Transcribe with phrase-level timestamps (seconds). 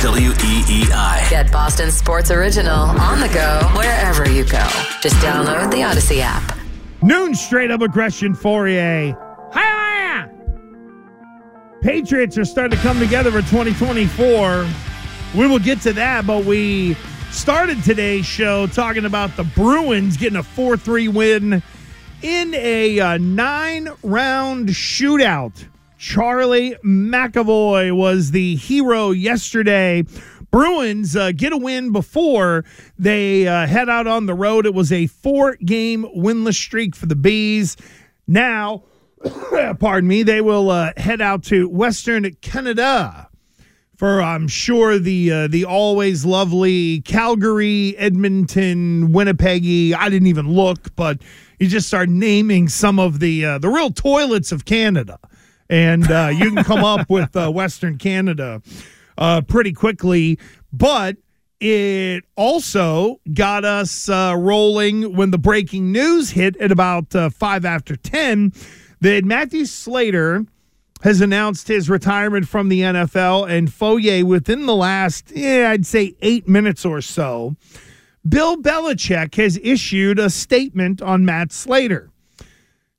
[0.00, 1.28] WEEI.
[1.28, 4.66] Get Boston Sports Original on the go wherever you go.
[5.02, 6.56] Just download the Audacy app.
[7.02, 9.14] Noon straight up aggression for you.
[9.52, 10.30] Hiya!
[11.82, 14.66] Patriots are starting to come together for 2024.
[15.34, 16.94] We will get to that, but we
[17.30, 21.62] started today's show talking about the Bruins getting a 4 3 win
[22.22, 25.66] in a uh, nine round shootout.
[26.00, 30.02] Charlie McAvoy was the hero yesterday.
[30.50, 32.64] Bruins uh, get a win before
[32.98, 34.64] they uh, head out on the road.
[34.64, 37.76] It was a four game winless streak for the Bees.
[38.26, 38.84] Now,
[39.78, 43.28] pardon me, they will uh, head out to Western Canada
[44.00, 49.92] for I'm sure the uh, the always lovely Calgary, Edmonton, Winnipeg.
[49.92, 51.20] I didn't even look, but
[51.58, 55.18] you just start naming some of the uh, the real toilets of Canada,
[55.70, 58.60] and uh, you can come up with uh, Western Canada
[59.16, 60.38] uh, pretty quickly.
[60.72, 61.16] But
[61.60, 67.64] it also got us uh, rolling when the breaking news hit at about uh, five
[67.64, 68.52] after ten
[69.00, 70.44] that Matthew Slater
[71.02, 76.14] has announced his retirement from the NFL, and Fauria within the last, yeah, I'd say
[76.20, 77.56] eight minutes or so,
[78.28, 82.09] Bill Belichick has issued a statement on Matt Slater.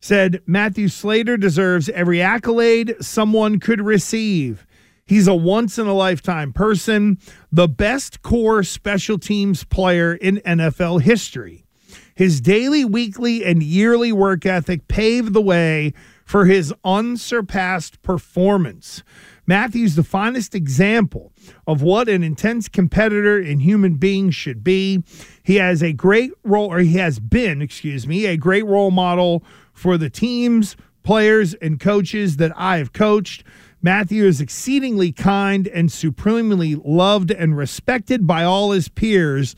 [0.01, 4.65] Said Matthew Slater deserves every accolade someone could receive.
[5.05, 7.19] He's a once in a lifetime person,
[7.51, 11.65] the best core special teams player in NFL history.
[12.15, 15.93] His daily, weekly, and yearly work ethic paved the way
[16.25, 19.03] for his unsurpassed performance.
[19.45, 21.33] Matthew's the finest example
[21.67, 25.03] of what an intense competitor and human being should be.
[25.43, 29.43] He has a great role, or he has been, excuse me, a great role model
[29.81, 33.43] for the teams, players, and coaches that I have coached.
[33.81, 39.55] Matthew is exceedingly kind and supremely loved and respected by all his peers.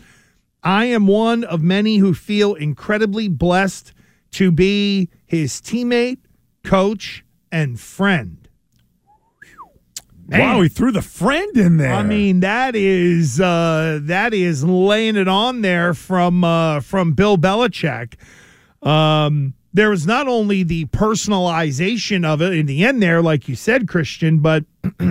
[0.64, 3.92] I am one of many who feel incredibly blessed
[4.32, 6.20] to be his teammate,
[6.64, 8.48] coach, and friend.
[10.26, 10.40] Man.
[10.40, 11.94] Wow, he threw the friend in there.
[11.94, 17.38] I mean, that is uh, that is laying it on there from uh, from Bill
[17.38, 18.14] Belichick.
[18.82, 23.56] Um, there was not only the personalization of it in the end there, like you
[23.56, 24.66] said, Christian, but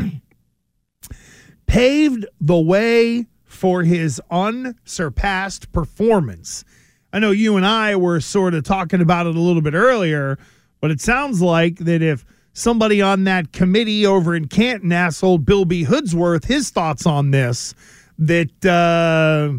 [1.66, 6.64] paved the way for his unsurpassed performance.
[7.12, 10.38] I know you and I were sort of talking about it a little bit earlier,
[10.80, 15.44] but it sounds like that if somebody on that committee over in Canton asked old
[15.44, 15.84] Bill B.
[15.84, 17.74] Hoodsworth his thoughts on this,
[18.18, 19.58] that uh,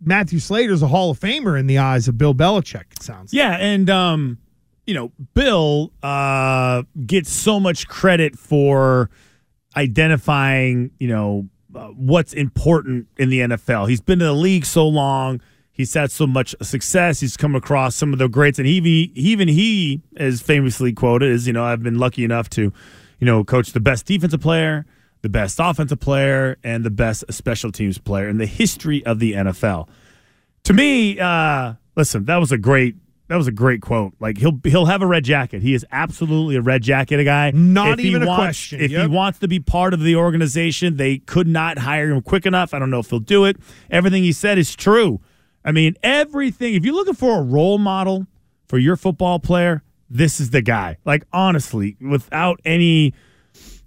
[0.00, 3.56] Matthew Slater's a Hall of Famer in the eyes of Bill Belichick, it sounds Yeah,
[3.56, 4.38] and um,
[4.86, 9.10] you know, Bill uh gets so much credit for
[9.76, 13.88] identifying, you know, uh, what's important in the NFL.
[13.88, 15.40] He's been in the league so long.
[15.70, 17.20] He's had so much success.
[17.20, 21.30] He's come across some of the greats, and he even, even he is famously quoted
[21.30, 22.72] as, you know, I've been lucky enough to,
[23.20, 24.86] you know, coach the best defensive player,
[25.22, 29.32] the best offensive player, and the best special teams player in the history of the
[29.34, 29.88] NFL.
[30.64, 32.96] To me, uh, listen, that was a great
[33.28, 34.14] that was a great quote.
[34.20, 35.60] Like he'll he'll have a red jacket.
[35.60, 37.50] He is absolutely a red jacket guy.
[37.52, 38.80] Not If even a wants- question.
[38.80, 39.00] If Yep.
[39.02, 42.72] he wants to be part of the organization, they could not hire him quick enough.
[42.72, 43.56] I don't know if he'll do it.
[43.90, 45.20] Everything he said is true.
[45.64, 46.72] I mean, everything.
[46.74, 48.26] If you're looking for a role model
[48.66, 50.96] for your football player, this is the guy.
[51.04, 53.12] Like honestly, without any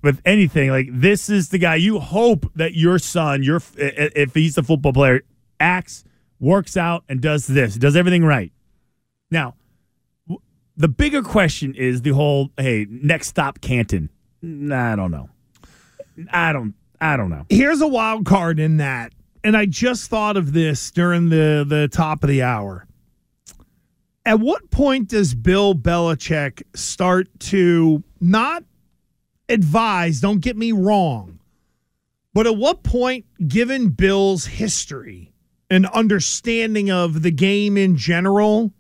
[0.02, 1.76] with anything, like this is the guy.
[1.76, 5.22] You hope that your son, your if he's a football player,
[5.60, 6.04] acts,
[6.40, 8.52] works out, and does this, does everything right.
[9.30, 9.56] Now,
[10.76, 14.10] the bigger question is the whole hey, next stop Canton.
[14.44, 15.30] I don't know.
[16.32, 17.46] I don't I don't know.
[17.50, 19.12] Here's a wild card in that.
[19.44, 22.86] And I just thought of this during the, the top of the hour.
[24.24, 28.64] At what point does Bill Belichick start to not
[29.52, 31.40] advise, don't get me wrong,
[32.34, 35.34] but at what point, given Bill's history
[35.70, 38.72] and understanding of the game in general,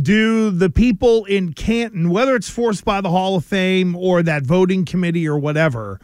[0.00, 4.42] do the people in Canton, whether it's forced by the Hall of Fame or that
[4.42, 6.00] voting committee or whatever,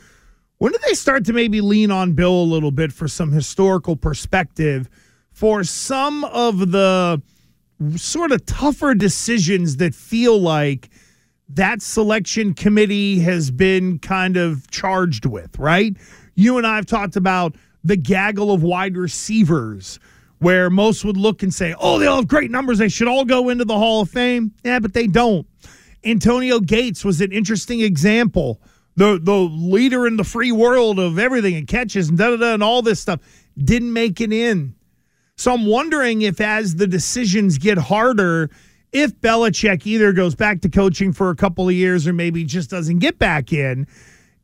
[0.59, 3.97] when do they start to maybe lean on Bill a little bit for some historical
[3.97, 4.88] perspective
[5.32, 7.23] for some of the
[7.97, 10.91] sort of tougher decisions that feel like
[11.55, 15.97] that selection committee has been kind of charged with, right?
[16.35, 19.99] You and I have talked about the gaggle of wide receivers
[20.38, 22.79] where most would look and say, oh, they all have great numbers.
[22.79, 24.52] They should all go into the Hall of Fame.
[24.64, 25.47] Yeah, but they don't.
[26.02, 28.61] Antonio Gates was an interesting example
[28.97, 32.55] the the leader in the free world of everything and catches and da da da
[32.55, 33.20] and all this stuff,
[33.56, 34.75] didn't make it in.
[35.37, 38.50] So I'm wondering if as the decisions get harder,
[38.92, 42.70] if Belichick either goes back to coaching for a couple of years or maybe just
[42.70, 43.87] doesn't get back in,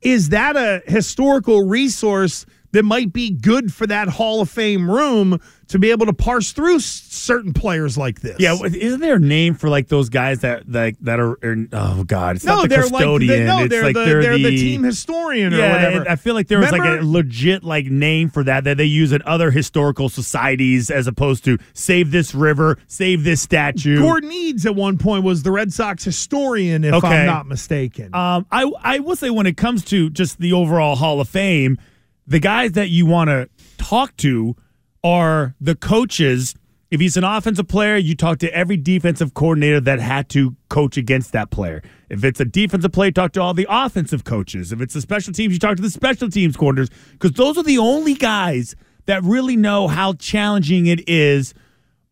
[0.03, 2.47] is that a historical resource
[2.77, 6.53] that might be good for that Hall of Fame room to be able to parse
[6.53, 8.37] through certain players like this.
[8.39, 12.05] Yeah, isn't there a name for like those guys that like that are, are oh
[12.05, 13.31] god, it's no, not the they're custodian.
[13.31, 16.09] Like the, no, it's they're, like the, they're, they're the, the, team historian or whatever.
[16.09, 16.93] I feel like there was Remember?
[16.97, 21.07] like a legit like name for that that they use in other historical societies as
[21.07, 23.99] opposed to save this river, save this statue.
[24.01, 27.07] Gordon Edes at one point was the Red Sox historian, if Okay.
[27.07, 28.15] I'm not mistaken.
[28.15, 31.79] Um, I I will say when it comes to just the overall Hall of Fame,
[32.27, 34.57] the guys that you want to talk to
[35.05, 36.55] are the coaches.
[36.91, 40.97] If he's an offensive player, you talk to every defensive coordinator that had to coach
[40.97, 41.83] against that player.
[42.09, 44.73] If it's a defensive player, talk to all the offensive coaches.
[44.73, 47.65] If it's the special teams, you talk to the special teams coordinators because those are
[47.65, 48.77] the only guys
[49.07, 51.55] that really know how challenging it is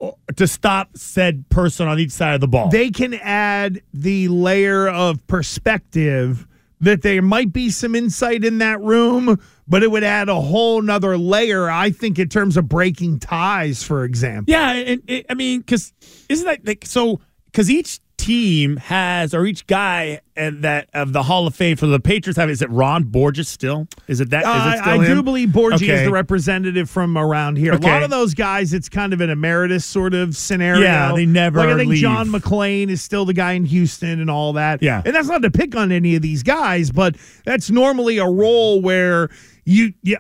[0.01, 2.69] uh, to stop said person on each side of the ball.
[2.69, 6.47] they can add the layer of perspective
[6.81, 10.83] that there might be some insight in that room, but it would add a whole
[10.83, 14.51] nother layer, I think, in terms of breaking ties, for example.
[14.53, 15.93] Yeah, and, and- I mean, because
[16.29, 17.21] isn't that like so?
[17.47, 21.87] Because each team has, or each guy and that of the Hall of Fame for
[21.87, 22.49] the Patriots have.
[22.51, 23.87] Is it Ron Borges still?
[24.09, 24.41] Is it that?
[24.43, 25.17] Is it Uh, still I him?
[25.17, 27.73] do believe Borgie is the representative from around here.
[27.73, 30.81] A lot of those guys, it's kind of an emeritus sort of scenario.
[30.83, 32.01] Yeah, they never Like I think leave.
[32.01, 34.83] John McClain is still the guy in Houston and all that.
[34.83, 35.03] Yeah.
[35.05, 38.81] and that's not to pick on any of these guys, but that's normally a role
[38.81, 39.29] where
[39.65, 40.17] you, yeah.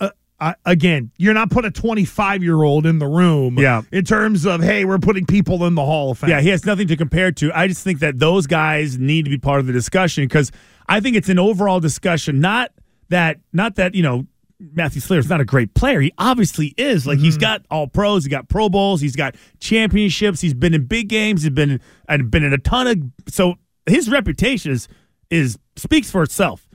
[0.00, 3.58] Uh, uh, again, you're not put a 25 year old in the room.
[3.58, 3.82] Yeah.
[3.90, 6.30] In terms of hey, we're putting people in the Hall of Fame.
[6.30, 7.50] Yeah, he has nothing to compare to.
[7.56, 10.52] I just think that those guys need to be part of the discussion because
[10.88, 12.40] I think it's an overall discussion.
[12.40, 12.72] Not
[13.08, 14.26] that, not that you know,
[14.58, 16.00] Matthew Slater's not a great player.
[16.00, 17.06] He obviously is.
[17.06, 18.24] Like he's got all pros.
[18.24, 19.00] He got Pro Bowls.
[19.00, 20.40] He's got championships.
[20.40, 21.42] He's been in big games.
[21.42, 23.32] He's been and been in a ton of.
[23.32, 24.88] So his reputation is
[25.30, 26.65] is speaks for itself.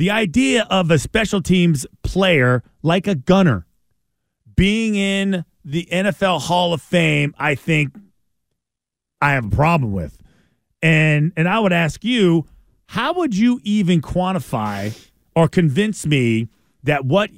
[0.00, 3.66] The idea of a special teams player like a gunner
[4.56, 7.94] being in the NFL Hall of Fame, I think
[9.20, 10.16] I have a problem with.
[10.80, 12.46] And and I would ask you,
[12.86, 14.98] how would you even quantify
[15.36, 16.48] or convince me
[16.82, 17.28] that what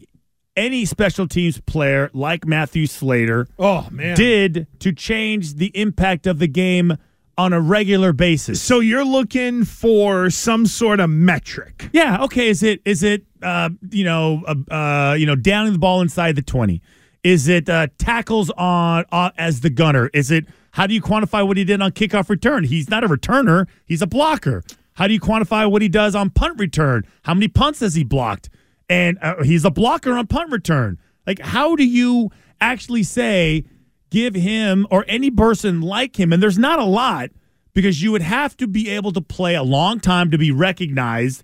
[0.56, 4.14] any special teams player like Matthew Slater Oh man.
[4.14, 6.97] did to change the impact of the game
[7.38, 8.61] on a regular basis?
[8.61, 11.88] so you're looking for some sort of metric.
[11.93, 12.23] Yeah.
[12.25, 12.49] Okay.
[12.49, 16.37] Is it is it uh, you know uh, uh, you know downing the ball inside
[16.37, 16.82] the twenty?
[17.25, 20.11] Is it uh, tackles on uh, as the gunner?
[20.12, 22.64] Is it how do you quantify what he did on kickoff return?
[22.64, 23.67] He's not a returner.
[23.87, 24.62] He's a blocker.
[24.94, 27.05] How do you quantify what he does on punt return?
[27.23, 28.50] How many punts has he blocked?
[28.88, 30.99] And uh, he's a blocker on punt return.
[31.26, 32.31] Like how do you
[32.61, 33.64] actually say
[34.12, 36.32] give him or any person like him?
[36.32, 37.31] And there's not a lot
[37.73, 41.43] because you would have to be able to play a long time to be recognized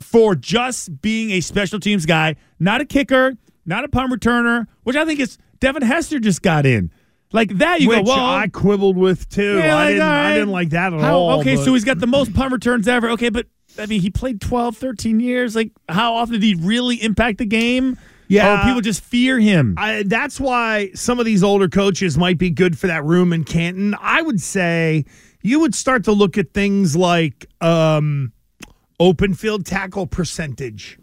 [0.00, 3.34] for just being a special teams guy, not a kicker,
[3.64, 6.90] not a punt returner, which I think is Devin Hester just got in.
[7.32, 9.58] Like that, you which go, well, I quibbled with too.
[9.58, 11.40] yeah, I, didn't, all I didn't like that at how, all.
[11.40, 13.10] Okay, but- so he's got the most punt returns ever.
[13.10, 13.46] Okay, but
[13.78, 15.56] I mean, he played 12, 13 years.
[15.56, 17.98] Like, how often did he really impact the game?
[18.34, 18.60] Yeah.
[18.62, 19.74] Or people just fear him.
[19.78, 23.44] I, that's why some of these older coaches might be good for that room in
[23.44, 23.94] Canton.
[24.00, 25.04] I would say
[25.42, 28.32] you would start to look at things like um,
[28.98, 30.98] open field tackle percentage.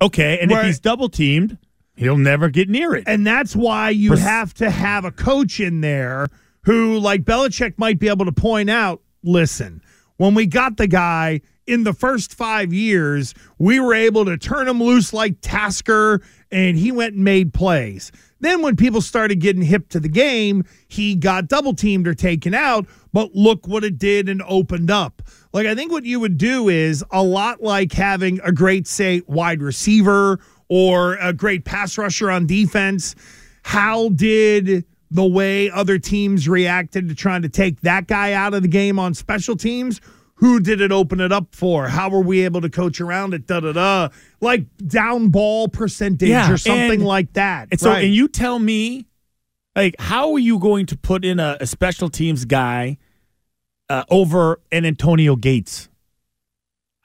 [0.00, 1.58] okay, and Where- if he's double teamed,
[1.96, 3.04] he'll never get near it.
[3.06, 6.28] And that's why you Pers- have to have a coach in there
[6.62, 9.82] who, like Belichick, might be able to point out listen,
[10.16, 11.40] when we got the guy
[11.70, 16.76] in the first five years, we were able to turn him loose like Tasker, and
[16.76, 18.10] he went and made plays.
[18.40, 22.54] Then, when people started getting hip to the game, he got double teamed or taken
[22.54, 22.86] out.
[23.12, 25.22] But look what it did and opened up.
[25.52, 29.22] Like, I think what you would do is a lot like having a great, say,
[29.28, 33.14] wide receiver or a great pass rusher on defense.
[33.62, 38.62] How did the way other teams reacted to trying to take that guy out of
[38.62, 40.00] the game on special teams?
[40.40, 41.88] Who did it open it up for?
[41.88, 43.46] How were we able to coach around it?
[43.46, 44.08] Da da da.
[44.40, 47.68] Like down ball percentage Yeah, or something and- like that.
[47.70, 48.04] And so, Right.
[48.04, 49.06] and you tell me,
[49.76, 52.96] like, how are you going to put in a, a special teams guy
[53.90, 55.88] uh, over an Antonio Gates?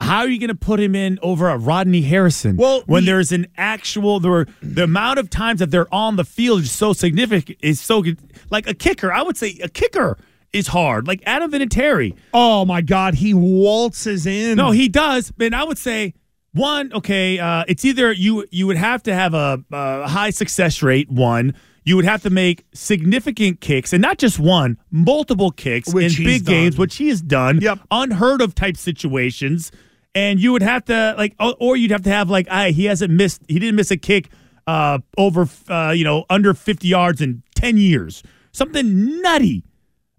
[0.00, 2.56] How are you going to put him in over a Rodney Harrison?
[2.56, 6.16] Well, when the- there's an actual, there were, the amount of times that they're on
[6.16, 7.58] the field is so significant.
[7.62, 8.18] Is so good.
[8.50, 10.16] Like a kicker, I would say a kicker
[10.52, 11.06] is hard.
[11.06, 12.16] Like Adam Vinatieri.
[12.32, 14.56] Oh my God, he waltzes in.
[14.56, 15.32] No, he does.
[15.40, 16.14] And I would say
[16.52, 20.82] one, okay, uh, it's either you you would have to have a, a high success
[20.82, 21.10] rate.
[21.10, 26.18] One, you would have to make significant kicks, and not just one, multiple kicks Which
[26.18, 27.60] in he's big games, which he has done.
[27.60, 27.80] Yep.
[27.90, 29.70] unheard of type situations.
[30.14, 32.86] And you would have to like, or, or you'd have to have like, I he
[32.86, 34.30] hasn't missed, he didn't miss a kick
[34.66, 38.22] uh, over, uh, you know, under fifty yards in ten years.
[38.50, 39.62] Something nutty.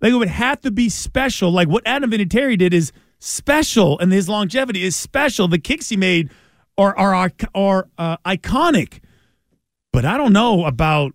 [0.01, 1.51] Like it would have to be special.
[1.51, 5.47] Like what Adam Vinatieri did is special, and his longevity is special.
[5.47, 6.29] The kicks he made
[6.77, 8.99] are are are uh, iconic.
[9.91, 11.13] But I don't know about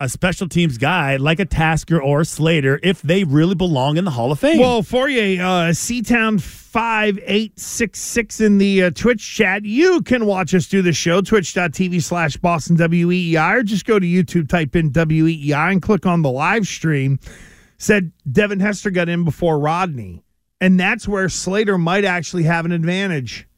[0.00, 4.06] a special teams guy like a Tasker or a Slater if they really belong in
[4.06, 4.58] the Hall of Fame.
[4.58, 9.64] Well, Fauria, uh, C-Town 5866 in the uh, Twitch chat.
[9.64, 14.06] You can watch us do the show, twitch.tv slash Boston WEEI, or just go to
[14.06, 17.18] YouTube, type in WEEI, and click on the live stream.
[17.80, 20.22] Said Devin Hester got in before Rodney.
[20.60, 23.48] And that's where Slater might actually have an advantage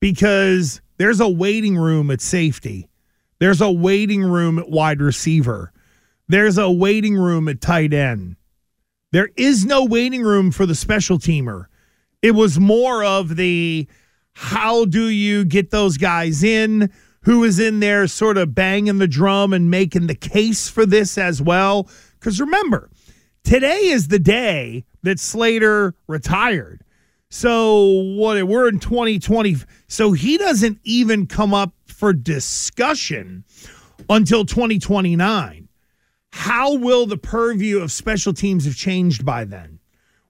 [0.00, 2.90] because there's a waiting room at safety.
[3.38, 5.72] There's a waiting room at wide receiver.
[6.28, 8.36] There's a waiting room at tight end.
[9.12, 11.68] There is no waiting room for the special teamer.
[12.20, 13.88] It was more of the
[14.34, 16.92] how do you get those guys in?
[17.22, 21.16] Who is in there sort of banging the drum and making the case for this
[21.16, 21.88] as well?
[22.20, 22.90] Because remember,
[23.48, 26.84] today is the day that Slater retired.
[27.30, 27.82] So
[28.14, 29.56] what we're in 2020.
[29.86, 33.44] So he doesn't even come up for discussion
[34.10, 35.66] until 2029.
[36.30, 39.78] How will the purview of special teams have changed by then?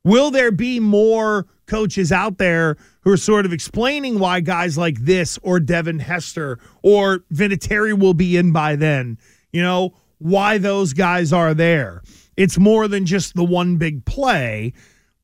[0.04, 5.00] Will there be more coaches out there who are sort of explaining why guys like
[5.00, 9.18] this or Devin Hester or Vinatieri will be in by then?
[9.52, 12.02] You know, why those guys are there.
[12.38, 14.72] It's more than just the one big play,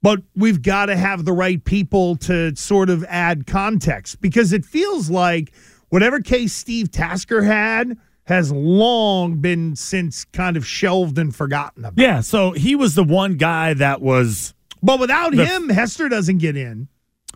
[0.03, 4.65] but we've got to have the right people to sort of add context because it
[4.65, 5.53] feels like
[5.91, 12.03] whatever case Steve Tasker had has long been since kind of shelved and forgotten about.
[12.03, 14.53] yeah, so he was the one guy that was
[14.83, 16.89] But without The- him, Hester doesn't get in.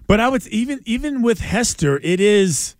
[0.08, 2.74] But I would even even with Hester, it is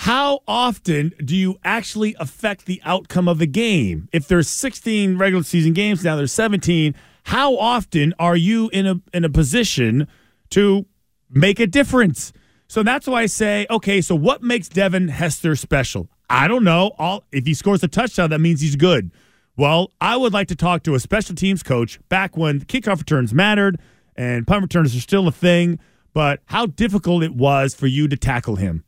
[0.00, 4.08] how often do you actually affect the outcome of the game?
[4.14, 6.94] If there's 16 regular season games now, there's 17.
[7.24, 10.08] How often are you in a in a position
[10.52, 10.86] to
[11.28, 12.32] make a difference?
[12.66, 16.08] So that's why I say, okay, so what makes Devin Hester special?
[16.30, 16.92] I don't know.
[16.98, 19.10] All if he scores a touchdown, that means he's good.
[19.58, 23.34] Well, I would like to talk to a special teams coach back when kickoff returns
[23.34, 23.78] mattered
[24.16, 25.78] and punt returns are still a thing,
[26.14, 28.82] but how difficult it was for you to tackle him.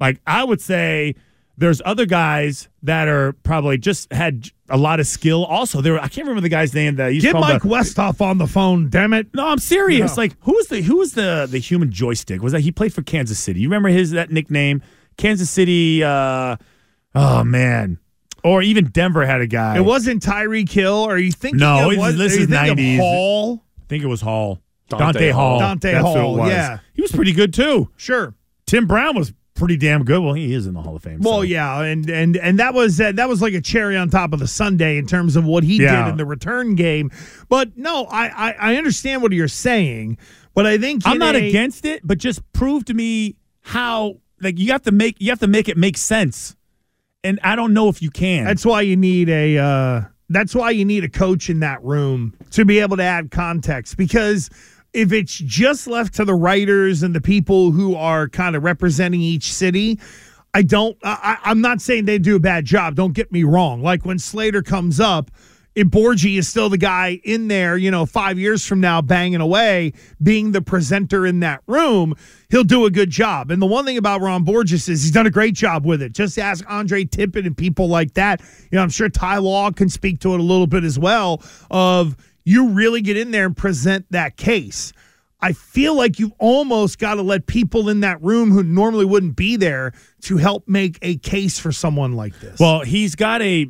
[0.00, 1.14] Like I would say
[1.56, 5.44] there's other guys that are probably just had a lot of skill.
[5.44, 7.68] Also, there I can't remember the guy's name that used to Get call Mike the,
[7.68, 9.28] Westhoff on the phone, damn it.
[9.34, 10.16] No, I'm serious.
[10.16, 10.22] No.
[10.22, 12.42] Like who was the who was the the human joystick?
[12.42, 13.60] Was that he played for Kansas City?
[13.60, 14.82] You remember his that nickname?
[15.16, 16.56] Kansas City uh
[17.14, 17.98] oh man.
[18.42, 19.76] Or even Denver had a guy.
[19.76, 22.48] It wasn't Tyree Kill, Are you thinking No, of it's- what, this are you is
[22.50, 22.98] 90s.
[22.98, 23.64] Hall?
[23.80, 24.60] I think it was Hall.
[24.90, 25.50] Dante Dante, Hall.
[25.50, 25.58] Hall.
[25.60, 26.50] Dante That's who Hall, it was.
[26.50, 26.78] yeah.
[26.92, 27.88] He was pretty good too.
[27.96, 28.34] Sure.
[28.66, 30.20] Tim Brown was pretty damn good.
[30.22, 31.20] Well, he is in the Hall of Fame.
[31.20, 31.42] Well, so.
[31.42, 34.38] yeah, and and and that was uh, that was like a cherry on top of
[34.40, 36.04] the Sunday in terms of what he Yeah.
[36.04, 37.10] did in the return game.
[37.48, 40.18] But no, I, I I understand what you're saying,
[40.54, 44.58] but I think I'm not a- against it, but just prove to me how like
[44.58, 46.56] you have to make you have to make it make sense.
[47.22, 48.44] And I don't know if you can.
[48.44, 49.56] That's why you need a.
[49.58, 53.30] Uh, that's why you need a coach in that room to be able to add
[53.30, 53.96] context.
[53.96, 54.50] Because
[54.94, 59.20] if it's just left to the writers and the people who are kind of representing
[59.20, 59.98] each city,
[60.54, 60.96] I don't.
[61.02, 62.94] I, I'm not saying they do a bad job.
[62.94, 63.82] Don't get me wrong.
[63.82, 65.30] Like when Slater comes up.
[65.74, 69.40] If Borgie is still the guy in there, you know, five years from now, banging
[69.40, 72.14] away, being the presenter in that room,
[72.48, 73.50] he'll do a good job.
[73.50, 76.12] And the one thing about Ron Borges is he's done a great job with it.
[76.12, 78.40] Just ask Andre Tippett and people like that.
[78.70, 81.42] You know, I'm sure Ty Law can speak to it a little bit as well.
[81.72, 84.92] Of you really get in there and present that case.
[85.40, 89.36] I feel like you've almost got to let people in that room who normally wouldn't
[89.36, 92.58] be there to help make a case for someone like this.
[92.58, 93.66] well, he's got a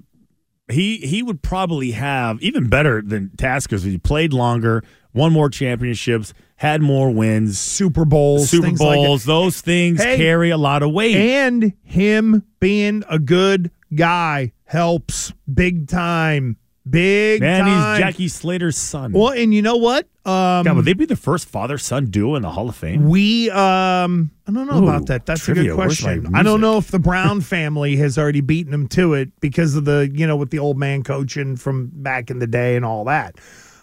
[0.71, 3.83] he he would probably have even better than Taskers.
[3.83, 8.97] He played longer, won more championships, had more wins, Super Bowls, Super things like.
[8.97, 9.25] Bowls.
[9.25, 10.17] those things Hey.
[10.17, 11.17] carry a lot of weight.
[11.17, 16.57] and him being a good guy helps big time.
[16.89, 17.97] Big Man, time.
[17.97, 19.13] he's Jackie Slater's son.
[19.13, 20.07] Well, and you know what?
[20.27, 23.09] Um, God, would they be the first father son duo in the Hall of Fame?
[23.09, 25.25] we um, I don't know Ooh, about that.
[25.25, 26.35] That's a good question.
[26.35, 29.87] I don't know if the Brown family has already beaten him to it because of
[29.87, 33.05] the you know with the old man coaching from back in the day and all
[33.05, 33.37] that.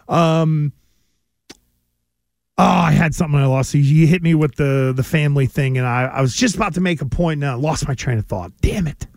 [0.08, 0.72] Um,
[2.60, 3.74] oh, I had something I lost.
[3.74, 6.82] You hit me with the the family thing, and I, I was just about to
[6.82, 8.52] make a point, and I lost my train of thought.
[8.62, 9.08] Damn it!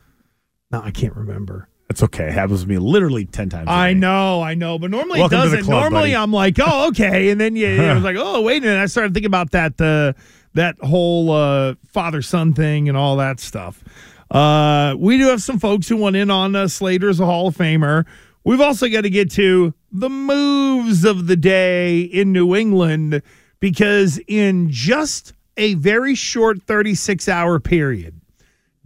[0.71, 1.69] No, I can't remember.
[1.89, 2.29] That's okay.
[2.29, 3.69] It happens to me literally 10 times.
[3.69, 5.65] a I know, I know, but normally Welcome it doesn't.
[5.65, 6.17] club, normally buddy.
[6.17, 8.81] I'm like, oh, okay, and then you, I was like, oh, wait a minute.
[8.83, 10.19] I started thinking about that uh,
[10.55, 13.85] that whole uh, father son thing and all that stuff.
[14.31, 17.49] Uh, we do have some folks who went in on uh, Slater as a Hall
[17.49, 18.07] of Famer.
[18.45, 23.23] We've also got to get to the moves of the day in New England
[23.61, 28.21] because in just a very short 36 hour period,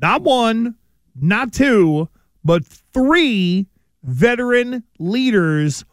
[0.01, 0.75] not one,
[1.21, 2.09] not two,
[2.49, 3.67] but three
[4.03, 5.85] veteran leaders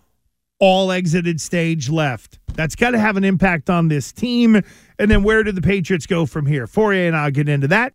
[0.57, 2.39] all exited stage left.
[2.53, 4.61] That's got to have an impact on this team.
[4.97, 6.65] And then where do the Patriots go from here?
[6.65, 7.93] Fauria and I'll get into that.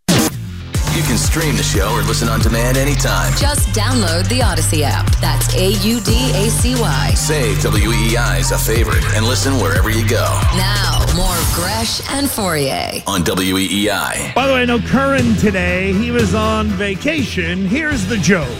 [1.00, 3.32] You can stream the show or listen on demand anytime.
[3.38, 5.10] Just download the Audacy app.
[5.18, 7.14] That's A U D A C Y.
[7.14, 10.26] Save WEEI as a favorite and listen wherever you go
[10.58, 13.02] Now, more of Gresh and Fauria.
[13.06, 14.34] on E WEEI.
[14.34, 15.94] By the way, I know Curran today.
[15.94, 17.64] He was on vacation.
[17.64, 18.54] Here's the joke.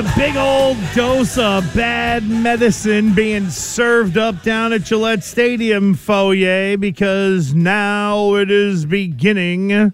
[0.00, 6.80] A big old dose of bad medicine being served up down at Gillette Stadium, Fauria?
[6.80, 9.92] Because now it is beginning.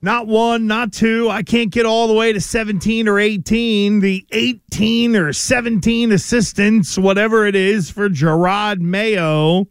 [0.00, 1.28] Not one, not two.
[1.28, 3.98] I can't get all the way to 17 or 18.
[3.98, 9.66] The 18 or 17 assistants, whatever it is, for Jerod Mayo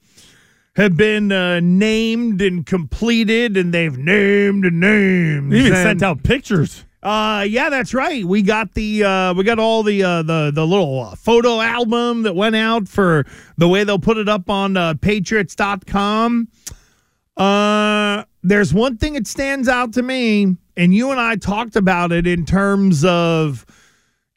[0.76, 5.54] have been uh, named and completed, and they've named and named.
[5.54, 6.84] They even and- sent out pictures.
[7.08, 8.26] Uh, yeah, that's right.
[8.26, 12.24] We got the uh, we got all the uh, the the little uh, photo album
[12.24, 16.50] that went out for the way they'll put it up on uh, Patriots.com.
[17.38, 22.12] Uh, there's one thing that stands out to me, and you and I talked about
[22.12, 23.66] it in terms of,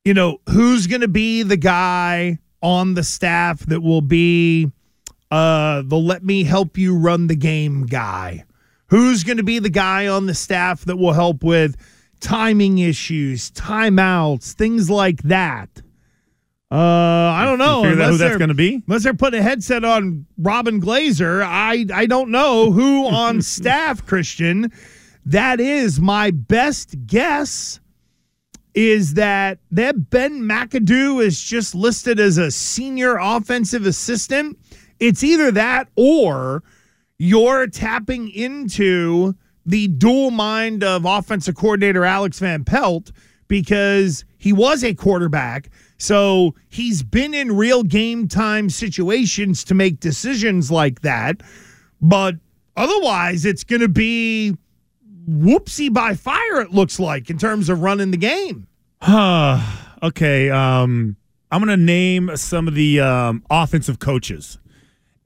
[0.05, 4.71] you know, who's going to be the guy on the staff that will be
[5.33, 8.45] uh, the let me help you run the game guy.
[8.91, 11.77] Who's going to be the guy on the staff that will help with
[12.21, 15.69] timing issues, timeouts, things like that?
[16.73, 17.83] Uh, I don't know.
[17.83, 18.83] figure out who unless that's they're- gonna be?
[18.87, 24.07] Unless they're putting a headset on Robyn Glaser, I I don't know who on staff,
[24.07, 24.71] Christian.
[25.27, 27.81] That is my best guess.
[28.73, 34.57] Is that that Ben McAdoo is just listed as a senior offensive assistant?
[35.01, 36.63] It's either that or
[37.19, 39.35] you're tapping into
[39.67, 43.13] the dual mind of offensive coordinator Alex Van Pelt
[43.49, 45.69] because he was a quarterback.
[45.99, 51.43] So he's been in real game time situations to make decisions like that.
[52.01, 52.37] But
[52.77, 54.57] otherwise, it's going to be
[55.29, 58.67] whoopsie by fire, it looks like, in terms of running the game.
[60.03, 60.51] okay.
[60.51, 61.17] Um,
[61.51, 64.59] I'm going to name some of the um, offensive coaches,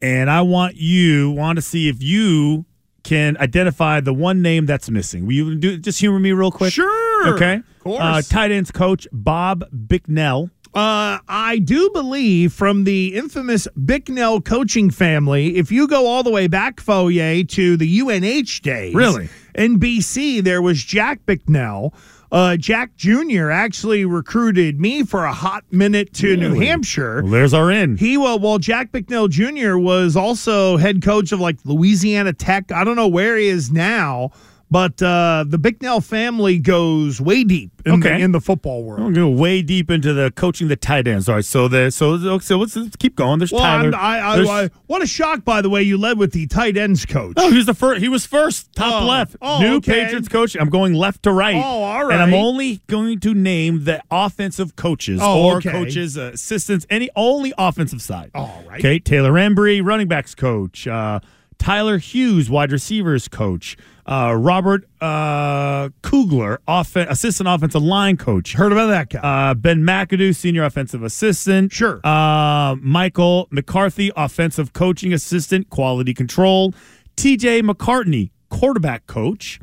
[0.00, 2.64] and I want you want to see if you
[3.04, 5.26] can identify the one name that's missing.
[5.26, 6.72] Will you do just humor me real quick?
[6.72, 7.34] Sure.
[7.34, 7.54] Okay.
[7.56, 8.00] Of course.
[8.02, 10.50] Uh, tight ends coach Bob Bicknell.
[10.74, 16.32] Uh, I do believe from the infamous Bicknell coaching family, if you go all the
[16.32, 19.28] way back, Fauria, to the UNH days, Really?
[19.54, 21.94] in BC, there was Jack Bicknell.
[22.32, 23.50] Uh, Jack Jr.
[23.50, 27.22] actually recruited me for a hot minute to New Hampshire.
[27.22, 27.96] Well, there's our in.
[27.96, 29.76] He well, well, Jack Bicknell Jr.
[29.76, 32.72] was also head coach of like Louisiana Tech.
[32.72, 34.30] I don't know where he is now,
[34.74, 38.18] but uh, the Bicknell family goes way deep in, Okay.
[38.18, 39.02] the, in the football world.
[39.02, 41.28] I'm going go way deep into the coaching the tight ends.
[41.28, 43.38] All right, so there, so so let's, let's keep going.
[43.38, 43.94] There's Well, Tyler.
[43.94, 46.76] I, I, There's- I, what a shock, by the way, you led with the tight
[46.76, 47.34] ends coach.
[47.36, 48.02] Oh, he was the first.
[48.02, 49.06] He was first, top Oh.
[49.06, 49.36] left.
[49.40, 50.02] Oh, New okay.
[50.06, 50.56] Patriots coach.
[50.58, 51.54] I'm going left to right.
[51.54, 55.70] Oh, all And I'm only going to name the offensive coaches Oh, or okay.
[55.70, 58.32] coaches, uh, assistants, any only offensive side.
[58.34, 58.80] All right.
[58.80, 60.88] Okay, Taylor Embree, running backs coach.
[60.88, 61.20] Uh,
[61.58, 63.76] Tyler Hughes, wide receivers coach.
[64.06, 68.52] Uh, Robert uh, Kugler, off- assistant offensive line coach.
[68.52, 69.50] Heard about that guy?
[69.50, 71.72] Uh, ben McAdoo, senior offensive assistant.
[71.72, 72.00] Sure.
[72.04, 76.74] Uh, Michael McCarthy, offensive coaching assistant, quality control.
[77.16, 79.58] TJ McCartney, quarterback coach.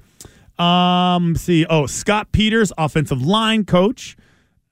[0.58, 1.66] Um, let's see.
[1.66, 4.16] Oh, Scott Peters, offensive line coach.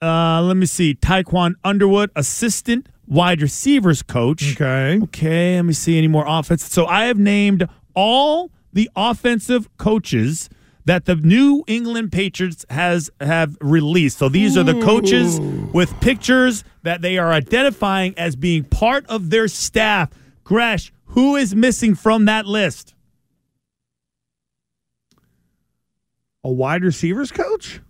[0.01, 0.95] Uh, let me see.
[0.95, 4.53] Tiquan Underwood, assistant wide receivers coach.
[4.53, 4.99] okay.
[5.03, 6.63] Okay, let me see any more offense.
[6.71, 10.49] So I have named all the offensive coaches
[10.85, 14.17] that the New England Patriots has have released.
[14.17, 19.29] So these are the coaches with pictures that they are identifying as being part of
[19.29, 20.09] their staff.
[20.43, 22.95] Gresh, who is missing from that list?
[26.43, 27.81] A wide receivers coach?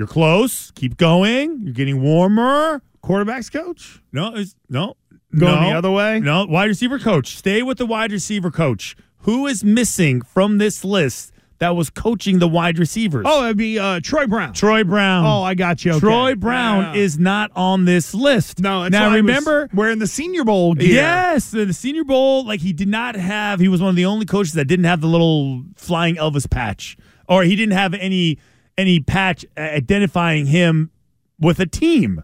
[0.00, 0.70] You're close.
[0.76, 1.60] Keep going.
[1.62, 2.80] You're getting warmer.
[3.04, 4.00] Quarterbacks coach?
[4.14, 4.96] No, it's, no.
[5.38, 6.20] Going no, the other way?
[6.20, 7.36] No, wide receiver coach.
[7.36, 8.96] Stay with the wide receiver coach.
[9.24, 13.26] Who is missing from this list that was coaching the wide receivers?
[13.28, 14.54] Oh, it'd be uh, Troy Brown.
[14.54, 15.26] Troy Brown.
[15.26, 15.90] Oh, I got you.
[15.90, 16.00] Okay.
[16.00, 17.02] Troy Brown Yeah.
[17.02, 18.58] is not on this list.
[18.58, 20.94] No, now why he was remember wearing the Senior Bowl gear.
[20.94, 23.60] Yes, the Senior Bowl, like he did not have.
[23.60, 26.96] He was one of the only coaches that didn't have the little flying Elvis patch,
[27.28, 28.38] or he didn't have any
[28.80, 30.90] any patch uh, identifying him
[31.38, 32.22] with a team.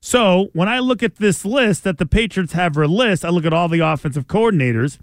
[0.00, 3.44] So when I look at this list that the Patriots have a list, I look
[3.44, 4.98] at all the offensive coordinators,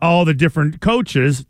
[0.00, 1.44] all the different coaches.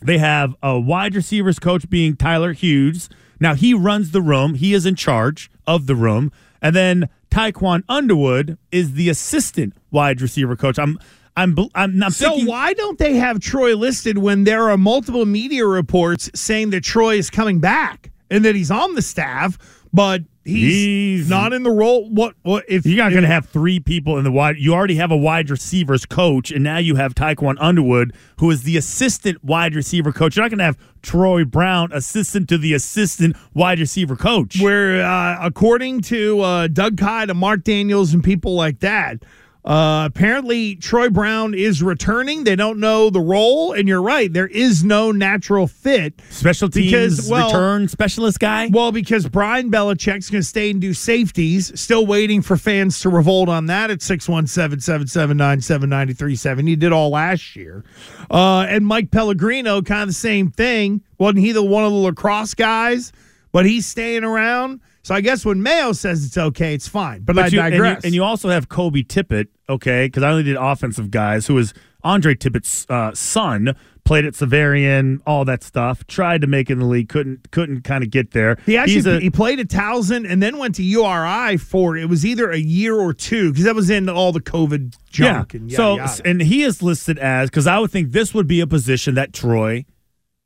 [0.00, 3.08] They have a wide receivers coach being Tyler Hughes.
[3.40, 4.54] Now he runs the room.
[4.54, 6.30] He is in charge of the room.
[6.62, 10.78] And then Tiquan Underwood is the assistant wide receiver coach.
[10.78, 10.98] I'm
[11.36, 15.26] I'm I'm, I'm So thinking why don't they have Troy listed when there are multiple
[15.26, 19.58] media reports saying that Troy is coming back and that he's on the staff,
[19.92, 22.08] but he's, He's- not in the role?
[22.08, 22.34] What?
[22.42, 24.56] What if You're not going to have three people in the wide.
[24.58, 28.62] You already have a wide receivers coach, and now you have Tiquan Underwood, who is
[28.62, 30.36] the assistant wide receiver coach.
[30.36, 34.60] You're not going to have Troy Brown, assistant to the assistant wide receiver coach.
[34.60, 39.22] where uh, according to uh, Doug Kyed and Mark Daniels and people like that,
[39.64, 42.44] uh, apparently Troy Brown is returning.
[42.44, 44.32] They don't know the role, and you're right.
[44.32, 46.14] There is no natural fit.
[46.30, 48.68] Special teams Because, well- return specialist guy.
[48.72, 51.78] Well, because Brian Belichick's going to stay and do safeties.
[51.78, 56.66] Still waiting for fans to revolt on that at 617 779 7937.
[56.66, 57.84] He did all last year.
[58.30, 61.02] Uh, and Mike Pellegrino, kind of the same thing.
[61.18, 63.12] Wasn't he the one of the lacrosse guys?
[63.52, 64.80] But he's staying around.
[65.02, 67.22] So I guess when Mayo says it's okay, it's fine.
[67.22, 68.04] But, I you, and, you, digress.
[68.04, 71.72] and you also have Kobe Tippett, okay, because I only did offensive guys, who was
[72.02, 76.06] Andre Tippett's uh, son, played at Severian, all that stuff.
[76.06, 78.58] Tried to make it in the league, couldn't couldn't kind of get there.
[78.66, 82.24] He actually a- he played at Towson and then went to URI for it was
[82.26, 85.54] either a year or two because that was in all the COVID junk.
[85.54, 86.22] And yada, so yada.
[86.24, 89.32] and he is listed as because I would think this would be a position that
[89.32, 89.84] Troy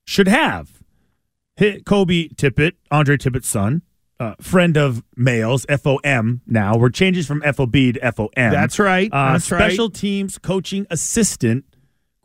[0.05, 0.71] should have.
[1.57, 3.83] Hit Kobe Tippett, Andre Tippett's son,
[4.21, 6.41] uh, friend of males, FOM.
[6.47, 8.31] Now we're changing from FOB to FOM.
[8.35, 9.11] That's right.
[9.13, 9.59] Uh, That's right.
[9.59, 11.65] special teams coaching assistant,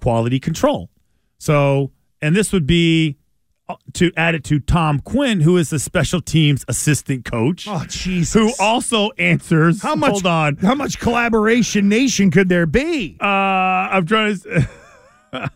[0.01, 0.89] quality control.
[1.37, 3.17] So, and this would be
[3.67, 7.67] uh, to add it to Tom Quinn, who is the special teams assistant coach.
[7.67, 8.33] oh Jesus.
[8.33, 9.81] Who also answers?
[9.81, 10.11] How much?
[10.11, 10.55] Hold on.
[10.57, 13.17] How much collaboration nation could there be?
[13.21, 14.69] Uh, I'm trying to.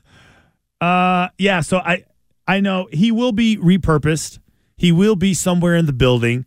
[0.81, 1.61] uh, yeah.
[1.61, 2.05] So I,
[2.47, 4.39] I know he will be repurposed.
[4.83, 6.45] He will be somewhere in the building.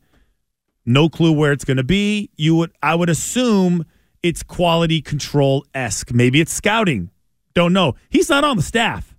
[0.84, 2.28] No clue where it's going to be.
[2.36, 3.86] You would, I would assume
[4.22, 6.12] it's quality control esque.
[6.12, 7.08] Maybe it's scouting.
[7.54, 7.94] Don't know.
[8.10, 9.16] He's not on the staff.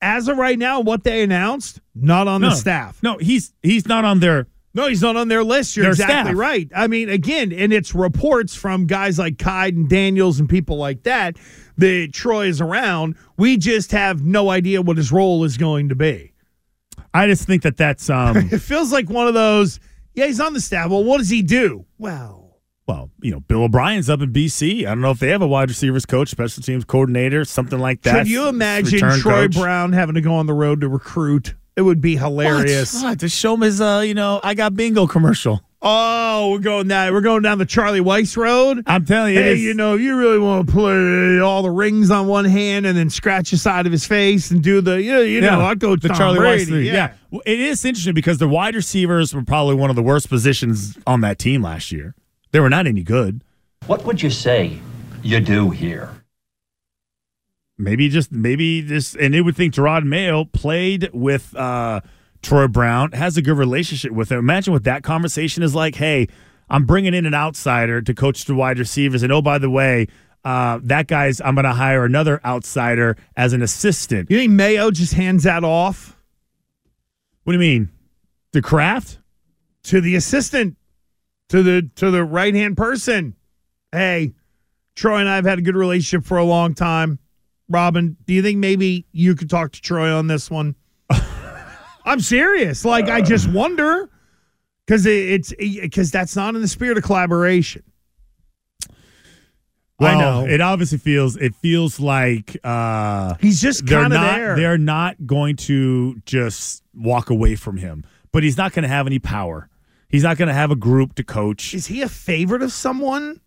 [0.00, 2.98] As of right now, what they announced, not on No the staff.
[3.02, 4.46] No, he's he's not on their.
[4.72, 5.76] No, he's not on their list.
[5.76, 6.38] You're Their exactly staff.
[6.38, 6.70] right.
[6.74, 11.02] I mean, again, and it's reports from guys like Kyed and Daniels and people like
[11.02, 11.36] that
[11.76, 13.16] that Troy is around.
[13.36, 16.32] We just have no idea what his role is going to be.
[17.14, 18.36] I just think that that's um.
[18.52, 19.80] It feels like one of those.
[20.14, 20.90] Yeah, he's on the staff.
[20.90, 21.86] Well, what does he do?
[21.98, 22.48] Well,
[22.88, 24.80] well, you know, Bill O'Brien's up in BC.
[24.80, 28.02] I don't know if they have a wide receivers coach, special teams coordinator, something like
[28.02, 28.24] that.
[28.24, 29.54] Can you imagine Troy coach.
[29.54, 31.54] Brown having to go on the road to recruit?
[31.76, 32.94] It would be hilarious.
[32.94, 33.04] What?
[33.04, 33.18] What?
[33.18, 35.62] Just show him his, uh, you know, I got bingo commercial.
[35.80, 37.12] Oh, we're going that.
[37.12, 38.82] We're going down the Charlie Weis road.
[38.86, 42.26] I'm telling you, Hey, you know, you really want to play all the rings on
[42.26, 45.40] one hand and then scratch the side of his face and do the, yeah, you
[45.40, 46.64] know, I go the Tom Charlie Brady.
[46.64, 46.84] Weis thing.
[46.84, 47.12] Yeah.
[47.30, 50.98] Well, it is interesting because the wide receivers were probably one of the worst positions
[51.06, 52.16] on that team last year.
[52.50, 53.44] They were not any good.
[53.86, 54.80] What would you say
[55.22, 56.10] you do here?
[57.80, 62.00] Maybe just maybe this, and it would think Jerod Mayo played with uh
[62.42, 64.38] Troy Brown, has a good relationship with him.
[64.38, 65.96] Imagine what that conversation is like.
[65.96, 66.28] Hey,
[66.70, 70.06] I'm bringing in an outsider to coach the wide receivers, and oh by the way,
[70.44, 74.30] uh, that guy's I'm going to hire another outsider as an assistant.
[74.30, 76.16] You think Mayo just hands that off
[77.44, 77.90] What do you mean?
[78.52, 79.18] The craft?
[79.84, 80.76] to the assistant,
[81.48, 83.34] to the to the right hand person?
[83.90, 84.34] Hey,
[84.94, 87.18] Troy and I have had a good relationship for a long time.
[87.70, 90.74] Robin, do you think maybe you could talk to Troy on this one?
[92.08, 92.84] I'm serious.
[92.84, 94.08] Like I just wonder
[94.86, 97.82] because it, it's because that's not in the spirit of collaboration.
[100.00, 100.46] I know.
[100.46, 104.54] It obviously feels it feels like uh He's just kind of there.
[104.56, 108.04] they're not going to just walk away from him.
[108.32, 109.68] But he's not going to have any power.
[110.08, 111.74] He's not going to have a group to coach.
[111.74, 113.40] Is he a favorite of someone?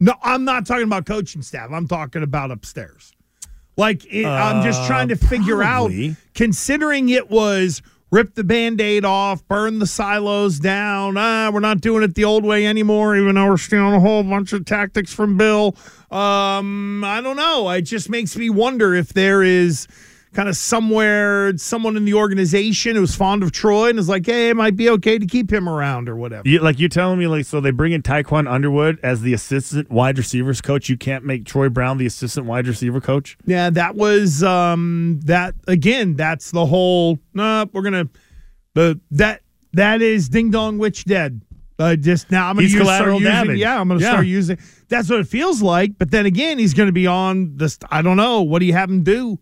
[0.00, 1.70] No, I'm not talking about coaching staff.
[1.70, 3.12] I'm talking about upstairs.
[3.76, 6.10] Like it, I'm just trying to figure Uh, probably.
[6.10, 7.80] out, considering it was
[8.12, 11.16] rip the band-aid off, burn the silos down.
[11.16, 14.22] Ah, we're not doing it the old way anymore, even though we're stealing a whole
[14.22, 15.74] bunch of tactics from Bill.
[16.10, 17.70] Um, I don't know.
[17.70, 19.88] It just makes me wonder if there is
[20.32, 24.48] kind of somewhere someone in the organization who's fond of Troy and is like, hey,
[24.50, 26.48] it might be okay to keep him around or whatever.
[26.48, 29.90] You, like you're telling me, like so they bring in Tiquan Underwood as the assistant
[29.90, 30.88] wide receivers coach.
[30.88, 33.36] You can't make Troy Brown the assistant wide receiver coach.
[33.46, 36.16] Yeah, that was um that again.
[36.16, 37.18] That's the whole.
[37.34, 38.08] No, we're gonna.
[38.74, 39.42] The that
[39.74, 41.42] that is ding dong witch dead.
[41.78, 43.58] Uh, just now I'm use, collateral start using, damage.
[43.58, 44.10] Yeah, I'm gonna Yeah.
[44.12, 44.58] start using.
[44.88, 45.98] That's what it feels like.
[45.98, 47.78] But then again, he's gonna be on this.
[47.90, 48.42] I don't know.
[48.42, 49.38] What do you have him do?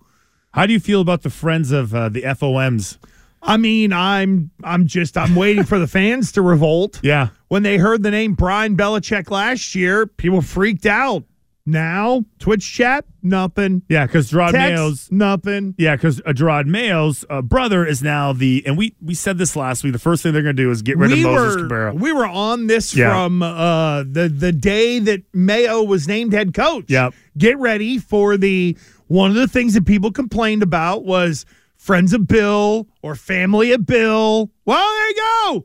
[0.53, 2.99] How do you feel about the friends of uh, the FOMs?
[3.43, 7.01] I mean, I'm I'm just I'm waiting for the fans to revolt.
[7.05, 11.25] Yeah, When they heard the name Brian Belichick last year, people freaked out.
[11.67, 13.83] Now Twitch chat, nothing.
[13.89, 15.75] yeah, because Jerod Text, Mayo's nothing.
[15.79, 19.55] Yeah, because uh, Jerod Mayo's uh, brother is now the, and we we said this
[19.55, 19.93] last week.
[19.93, 21.95] The first thing they're going to do is get rid we of Moses were Cabrera.
[21.95, 23.13] we were on this Yeah.
[23.13, 26.87] from uh, the the day that Mayo was named head coach.
[26.89, 27.15] Yep.
[27.39, 28.77] Get ready for the
[29.11, 31.45] one of the things that people complained about was
[31.77, 34.51] friends of Bill or family of Bill.
[34.65, 35.65] Well, there you go.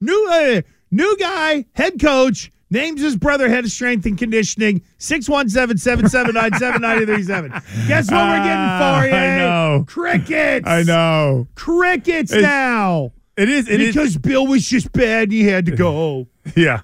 [0.00, 2.50] New uh, new guy, head coach.
[2.70, 4.80] Names his brother head of strength and conditioning.
[4.98, 7.50] 617-779-7937.
[7.88, 9.14] Guess what we're getting Ah, for you?
[9.14, 9.84] I know.
[9.86, 10.66] Crickets.
[10.66, 13.12] I know Crickets It's- now.
[13.36, 13.68] it is.
[13.68, 13.94] It is.
[13.94, 16.28] because Bill was just bad and he had to go.
[16.56, 16.80] Yeah.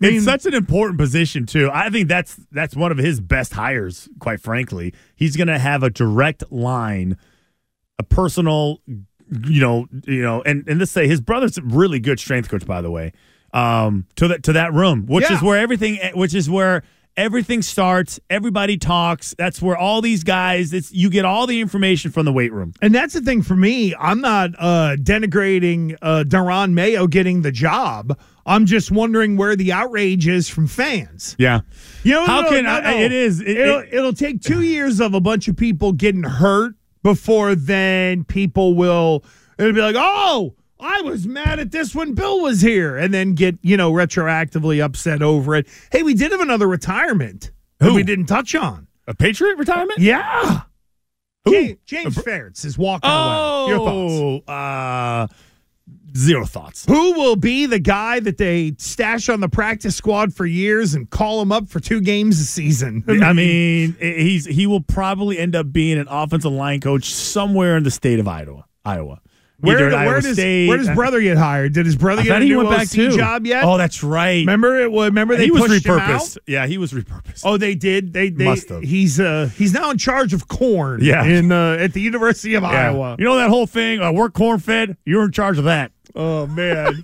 [0.00, 1.70] Mean- it's such an important position too.
[1.72, 4.94] I think that's that's one of his best hires, quite frankly.
[5.16, 7.16] He's going to have a direct line,
[7.98, 12.18] a personal, you know, you know, and and let's say his brother's a really good
[12.20, 13.12] strength coach, by the way.
[13.54, 15.36] Um, to that to that room, which Yeah.
[15.36, 16.82] is where everything, which is where
[17.16, 18.20] everything starts.
[18.30, 19.34] Everybody talks.
[19.38, 20.72] That's where all these guys.
[20.74, 22.74] It's you get all the information from the weight room.
[22.82, 23.94] And that's the thing for me.
[23.98, 28.18] I'm not uh, denigrating uh, Daron Mayo getting the job.
[28.48, 31.36] I'm just wondering where the outrage is from fans.
[31.38, 31.60] Yeah.
[32.02, 32.90] You know, How no, can no, no.
[32.98, 36.22] it is- it- it'll, it- it'll take two years of a bunch of people getting
[36.24, 39.24] hurt before then people will.
[39.58, 43.34] It'll be like, oh, I was mad at this when Bill was here, and then
[43.34, 45.66] get you know retroactively upset over it.
[45.92, 47.94] Hey, we did have another retirement that Who?
[47.94, 48.86] we didn't touch on.
[49.06, 49.98] A Patriot retirement?
[49.98, 50.62] Yeah.
[51.44, 51.76] Who?
[51.86, 53.68] James Ferentz is walking away.
[53.68, 54.44] Your thoughts?
[54.48, 55.26] Oh, uh,
[56.16, 56.84] zero thoughts.
[56.86, 61.08] Who will be the guy that they stash on the practice squad for years and
[61.10, 63.04] call him up for two games a season?
[63.08, 67.82] I mean, he's he will probably end up being an offensive line coach somewhere in
[67.84, 68.64] the state of Iowa.
[68.84, 69.20] Iowa.
[69.60, 71.72] where, the- where does State- where does brother get hired?
[71.74, 73.64] Did his brother I get a he new went back job yet?
[73.64, 74.38] Oh, that's right.
[74.40, 74.90] remember it?
[74.90, 76.20] was- Remember they he was pushed him out?
[76.20, 76.38] repurposed.
[76.46, 77.42] Yeah, he was repurposed.
[77.44, 78.12] Oh, they did.
[78.12, 78.82] They they Must have.
[78.82, 81.00] he's uh he's now in charge of corn.
[81.02, 81.24] Yeah.
[81.24, 82.68] in uh, at the University of Yeah.
[82.92, 83.16] Iowa.
[83.18, 84.00] You know that whole thing?
[84.00, 84.96] Uh, we're corn fed.
[85.04, 85.90] You're in charge of that.
[86.14, 87.02] Oh man.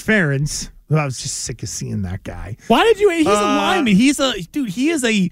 [0.89, 2.55] who I was just sick of seeing that guy.
[2.67, 3.09] Why did you?
[3.11, 3.95] He's a Uh, lineman.
[3.95, 4.69] He's a dude.
[4.69, 5.29] He is a.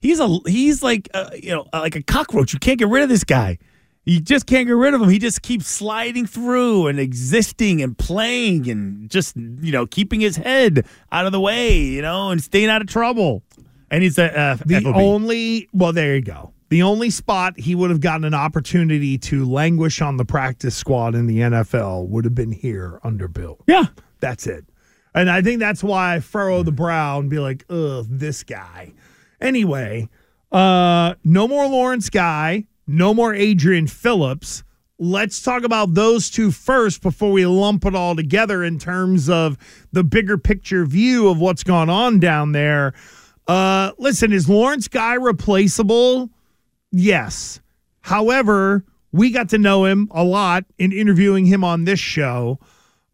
[0.00, 0.38] He's a.
[0.46, 2.52] He's like uh, you know like a cockroach.
[2.52, 3.58] You can't get rid of this guy.
[4.06, 5.08] You just can't get rid of him.
[5.08, 10.36] He just keeps sliding through and existing and playing and just you know keeping his
[10.36, 11.78] head out of the way.
[11.78, 13.42] You know and staying out of trouble.
[13.90, 14.96] And he's a uh, The FOB.
[14.96, 16.52] only well, there you go.
[16.70, 21.14] The only spot he would have gotten an opportunity to languish on the practice squad
[21.14, 23.58] in the NFL would have been here under Bill.
[23.66, 23.84] yeah.
[24.20, 24.64] That's it.
[25.14, 28.92] And I think that's why I furrow the brow and be like, ugh, this guy.
[29.40, 30.08] Anyway,
[30.50, 34.62] uh, no more Lawrence Guy, no more Adrian Phillips.
[34.98, 39.58] Let's talk about those two first before we lump it all together in terms of
[39.92, 42.94] the bigger picture view of what's gone on down there.
[43.46, 46.30] Uh, listen, is Lawrence Guy replaceable?
[46.92, 47.60] Yes.
[48.02, 52.58] However, we got to know him a lot in interviewing him on this show.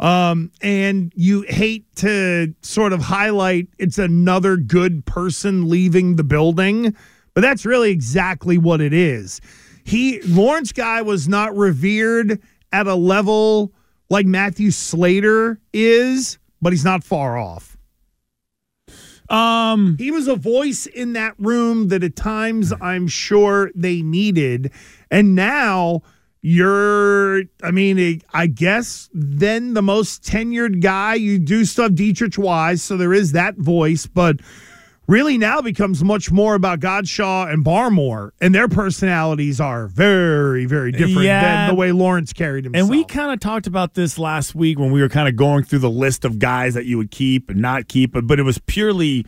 [0.01, 6.97] Um, and you hate to sort of highlight it's another good person leaving the building,
[7.35, 9.43] but that's really exactly what it is.
[9.85, 12.41] He Lawrence Guy was not revered
[12.73, 13.73] at a level
[14.09, 17.77] like Matthew Slater is, but he's not far off.
[19.29, 19.97] Um.
[19.99, 24.73] He was a voice in that room that at times I'm sure they needed.
[25.11, 26.03] And now
[26.43, 32.83] you're, I mean, I guess then the most tenured guy, you do have Deatrich Wise,
[32.83, 34.41] so there is that voice, but
[35.11, 40.93] really now becomes much more about Godchaux and Barmore, and their personalities are very, very
[40.93, 41.43] different Yeah.
[41.67, 42.83] than the way Lawrence carried himself.
[42.83, 45.65] And we kind of talked about this last week when we were kind of going
[45.65, 48.45] through the list of guys that you would keep and not keep, but, but it
[48.45, 49.27] was purely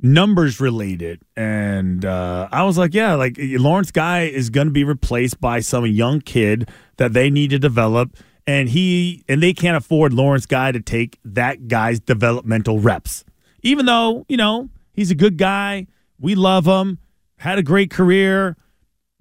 [0.00, 1.20] numbers related.
[1.36, 5.58] And uh, I was like, yeah, like Lawrence Guy is going to be replaced by
[5.58, 8.16] some young kid that they need to develop.
[8.46, 13.24] And he and they can't afford Lawrence Guy to take that guy's developmental reps.
[13.62, 15.86] Even though, you know, he's a good guy.
[16.18, 16.98] We love him.
[17.36, 18.56] Had a great career.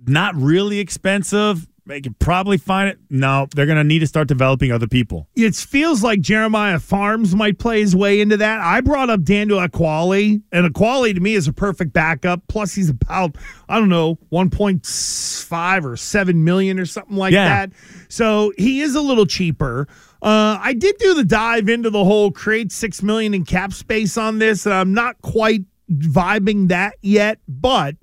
[0.07, 1.67] Not really expensive.
[1.87, 2.97] They could probably find it.
[3.11, 5.27] No, they're going to need to start developing other people.
[5.35, 8.59] it feels like Jeremiah Pharms might play his way into that.
[8.59, 12.41] I brought up Daniel Ekuale, and Ekuale to me is a perfect backup.
[12.47, 13.35] Plus, he's about
[13.69, 17.67] I don't know 1.5 or 7 million or something like Yeah.
[17.67, 17.73] that.
[18.09, 19.87] So he is a little cheaper.
[20.25, 24.17] Uh, I did do the dive into the whole create six million in cap space
[24.17, 25.61] on this, and I'm not quite
[25.91, 27.37] vibing that yet.
[27.47, 27.95] But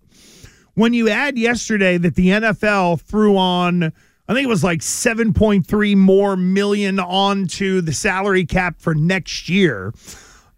[0.74, 3.92] when you add yesterday that the NFL threw on,
[4.28, 9.92] I think it was like 7.3 more million onto the salary cap for next year.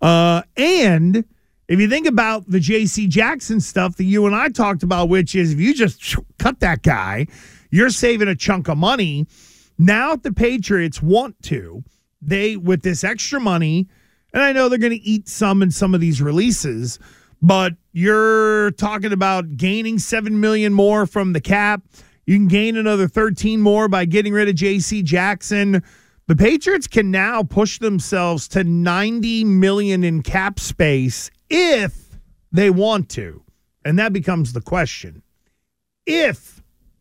[0.02, 1.24] Uh, and
[1.66, 5.34] if you think about the JC Jackson stuff that you and I talked about, which
[5.34, 7.26] is if you just cut that guy,
[7.70, 9.26] you're saving a chunk of money.
[9.78, 11.84] Now, if the Patriots want to,
[12.22, 13.88] they, with this extra money,
[14.32, 16.98] and I know they're going to eat some in some of these releases,
[17.42, 21.82] but you're talking about gaining 7 million more from the cap.
[22.26, 25.82] You can gain another 13 more by getting rid of JC Jackson.
[26.26, 32.18] The Patriots can now push themselves to 90 million in cap space if
[32.50, 33.42] they want to.
[33.84, 35.22] And that becomes the question.
[36.06, 36.53] If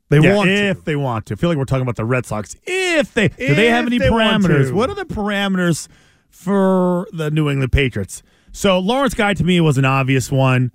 [0.10, 0.86] they Yeah, want if to.
[0.86, 1.34] they want to.
[1.34, 2.56] I feel like we're talking about the Red Sox.
[2.66, 4.72] If they do, they have any they parameters?
[4.72, 5.88] What are the parameters
[6.30, 8.24] for the New England Patriots?
[8.52, 10.72] So Lawrence Guy to me was an obvious one.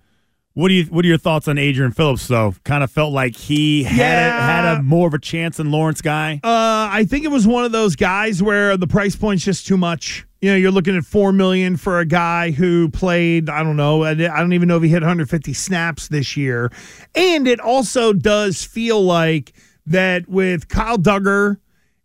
[0.55, 2.55] What do you What are your thoughts on Adrian Phillips though?
[2.65, 6.03] Kind of felt like he had a, had a more of a chance than Lawrence
[6.03, 6.41] Guy.
[6.43, 9.77] Uh, I think it was one of those guys where the price point's just too
[9.77, 10.27] much.
[10.41, 13.51] You know, you're looking at four million for a guy who played.
[13.51, 14.05] I don't know.
[14.05, 16.71] I don't even know if he hit 150 snaps this year.
[17.15, 19.53] And it also does feel like
[19.87, 21.57] that with Kyle Dugger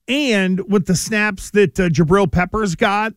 [0.07, 3.13] and with the snaps that uh, Jabril Peppers got,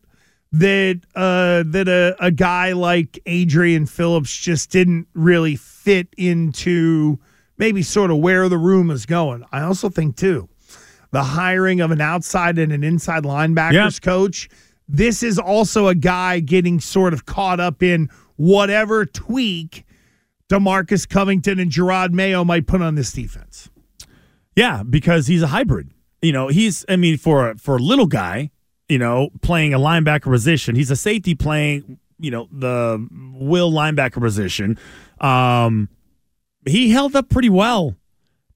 [0.51, 7.17] that uh, that a, a guy like Adrian Phillips just didn't really fit into
[7.57, 9.43] maybe sort of where the room is going.
[9.51, 10.47] I also think too
[11.11, 13.89] the hiring of an outside and an inside linebackers Yeah.
[14.03, 14.47] coach.
[14.87, 19.85] This is also a guy getting sort of caught up in whatever tweak
[20.49, 23.69] Demarcus Covington and Jerod Mayo might put on this defense.
[24.55, 25.91] Yeah, because he's a hybrid.
[26.21, 28.51] You know, he's I mean for a, for a little guy,
[28.87, 34.21] you know, playing a linebacker position, he's a safety playing, you know, the will linebacker
[34.21, 34.79] position.
[35.19, 35.89] Um
[36.65, 37.95] he held up pretty well.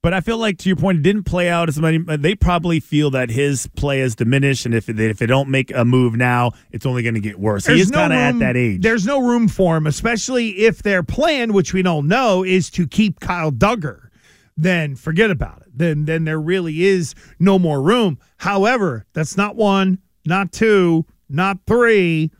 [0.02, 1.98] But I feel like to your point, it didn't play out as many.
[1.98, 5.70] They probably feel that his play is diminished, and if they, if they don't make
[5.72, 7.66] a move now, it's only going to get worse.
[7.66, 8.82] he is kind of at that age.
[8.82, 12.88] There's no room for him, especially if their plan, which we don't know, is to
[12.88, 14.08] keep Kyle Dugger.
[14.56, 15.68] Then forget about it.
[15.72, 18.18] Then then there really is no more room.
[18.38, 22.32] However, that's not one, not two, not three.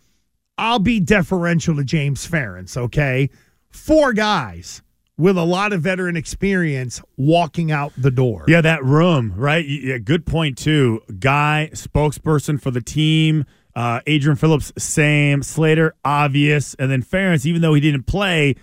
[0.59, 3.31] I'll be deferential to James Ferentz, okay?
[3.71, 4.83] Four guys
[5.23, 8.45] with a lot of veteran experience walking out the door.
[8.49, 9.65] Yeah, that room, right?
[9.65, 11.01] Yeah, good point too.
[11.21, 13.45] Guy, spokesperson for the team.
[13.77, 15.45] Uh, Adrian Phillips, same.
[15.45, 18.57] Slater, obvious, and then Ferentz, even though he didn't play,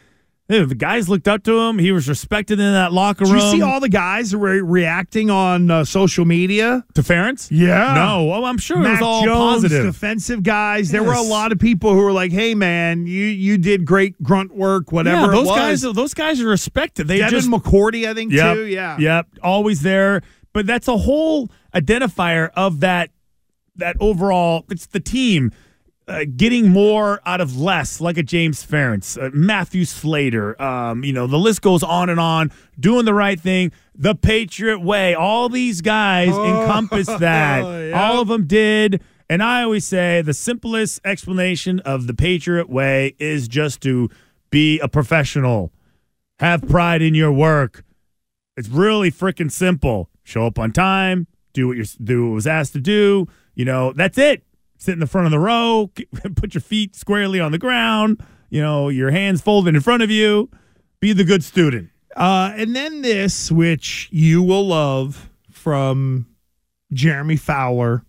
[0.50, 1.78] the guys looked up to him.
[1.78, 3.42] He was respected in that locker Did room.
[3.44, 6.84] you see all the guys re- reacting on uh, social media?
[6.96, 7.50] to Ferentz?
[7.52, 7.94] Yeah.
[7.94, 9.86] No, well, I'm sure it was all Jones, positive.
[9.86, 10.90] defensive guys.
[10.90, 14.22] There were a lot of people who were like, "Hey, man, you you did great
[14.24, 17.08] grunt work, whatever." yeah, those guys, those guys are respected.
[17.08, 18.56] They Devin just McCourty, I think Yep.
[18.56, 18.66] too.
[18.66, 19.28] Yeah, Yep.
[19.44, 20.22] Always there.
[20.52, 23.12] But that's a whole identifier of that
[23.76, 25.52] that overall it's the team
[26.10, 30.60] uh, getting more out of less, like a James Ferentz, uh, Matthew Slater.
[30.62, 32.52] Um, you know, the list goes on and on.
[32.80, 35.14] Doing the right thing, the Patriot way.
[35.14, 37.62] All these guys encompass that.
[37.62, 37.92] yeah.
[38.02, 39.02] All of them did.
[39.30, 44.10] And I always say the simplest explanation of the Patriot way is just to
[44.50, 45.72] be a professional,
[46.40, 47.84] have pride in your work.
[48.58, 50.10] It's really freaking simple.
[50.24, 53.28] Show up on time, do what you do what was asked to do.
[53.54, 54.44] You know, that's it.
[54.80, 55.92] Sit in the front of the row,
[56.36, 58.24] put your feet squarely on the ground.
[58.50, 60.50] You know, your hands folded in front of you.
[61.02, 61.90] Be the good student.
[62.16, 66.28] Uh, and then this, which you will love from
[66.94, 68.06] Jeremy Fowler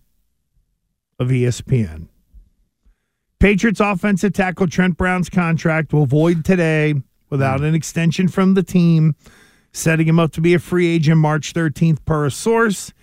[1.19, 2.07] of ESPN.
[3.39, 6.95] Patriots offensive tackle Trent Brown's contract will void today
[7.29, 9.15] without an extension from the team,
[9.73, 12.93] setting him up to be a free agent March 13th per a source.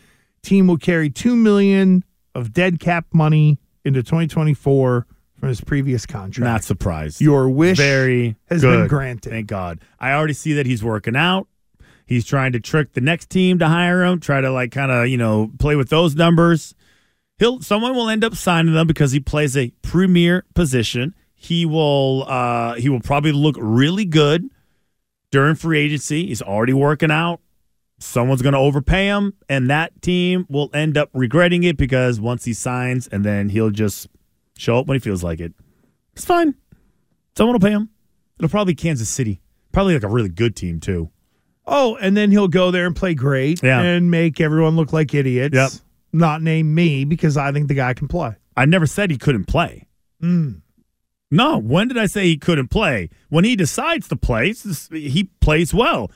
[0.42, 2.02] Team will carry 2 million
[2.39, 5.07] of dead cap money into 2024
[5.39, 6.45] from his previous contract.
[6.45, 7.20] Not surprised.
[7.20, 8.80] Your wish very has good.
[8.80, 9.30] been granted.
[9.30, 9.80] Thank God.
[10.01, 11.49] I already see that he's working out.
[12.07, 15.09] He's trying to trick the next team to hire him, try to like kind of,
[15.09, 16.74] you know, play with those numbers.
[17.39, 21.14] He'll someone will end up signing them because he plays a premier position.
[21.34, 24.49] He will uh he will probably look really good
[25.30, 26.26] during free agency.
[26.26, 27.41] He's already working out.
[27.99, 32.44] Someone's going to overpay him and that team will end up regretting it because once
[32.44, 34.07] he signs and then he'll just
[34.57, 35.53] show up when he feels like it.
[36.14, 36.55] It's fine.
[37.36, 37.90] Someone will pay him.
[38.38, 39.40] It'll probably be Kansas City.
[39.72, 41.11] Probably like a really good team too.
[41.66, 43.80] Oh, and then he'll go there and play great Yeah.
[43.80, 45.55] and make everyone look like idiots.
[45.55, 45.70] Yep.
[46.12, 48.36] Not name me because I think the guy can play.
[48.57, 49.86] I never said he couldn't play.
[50.22, 50.62] Mm.
[51.30, 53.11] No, when did I say he couldn't play?
[53.28, 54.55] When he decides to play,
[54.90, 56.11] he plays well.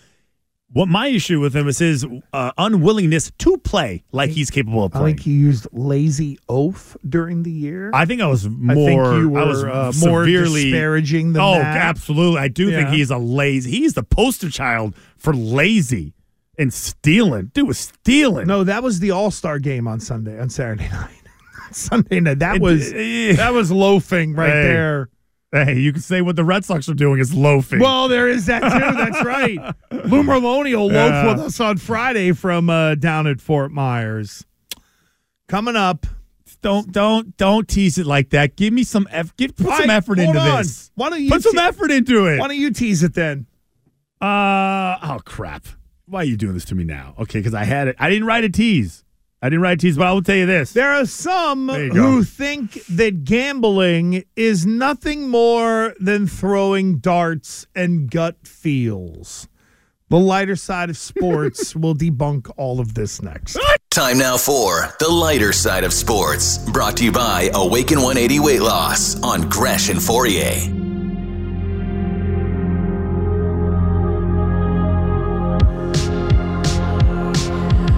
[0.73, 4.93] What my issue with him is his uh, unwillingness to play like he's capable of
[4.93, 5.05] playing.
[5.05, 7.91] I think he used lazy oath during the year.
[7.93, 8.75] I think I was I more.
[8.75, 11.77] think you were was uh, more severely disparaging than Oh, that.
[11.77, 12.39] absolutely!
[12.41, 13.71] I do think he's a lazy.
[13.71, 16.15] He's the poster child for lazy
[16.59, 17.51] and stealing.
[17.53, 18.47] Dude was stealing.
[18.47, 21.11] No, that was the All Star game on Sunday on Saturday night.
[21.71, 22.39] Sunday night.
[22.39, 23.35] That It- was eh.
[23.37, 24.63] that was loafing right Hey.
[24.63, 25.09] there.
[25.53, 27.79] Hey, you can say what the Red Sox are doing is loafing.
[27.81, 28.97] Well, there is that too.
[28.97, 29.59] That's right.
[29.91, 31.29] Lou Merloni will loaf Yeah.
[31.29, 34.47] with us on Friday from uh, down at Fort Myers.
[35.49, 36.07] Coming up.
[36.63, 38.57] don't don't don't tease it like that.
[38.57, 40.59] Give me some eff- give put All some effort into on.
[40.59, 40.91] this.
[40.95, 42.39] Why don't you put some effort into it?
[42.39, 43.47] Why don't you tease it then?
[44.21, 45.67] Uh oh crap.
[46.07, 47.15] Why are you doing this to me now?
[47.19, 47.97] Okay, because I had it.
[47.99, 49.05] I didn't write a tease.
[49.45, 50.73] I didn't write a tease, but I will tell you this.
[50.73, 58.09] There are some There who think that gambling is nothing more than throwing darts and
[58.09, 59.49] gut feels.
[60.11, 63.59] The lighter side of sports will debunk all of this next.
[63.91, 66.59] Time now for the lighter side of sports.
[66.59, 70.82] Brought to you by Awaken 180 Weight Loss on Gresh and Fauria.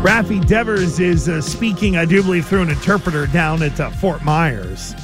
[0.05, 4.23] Rafi Devers is uh, speaking, I do believe, through an interpreter down at uh, Fort
[4.23, 4.95] Myers.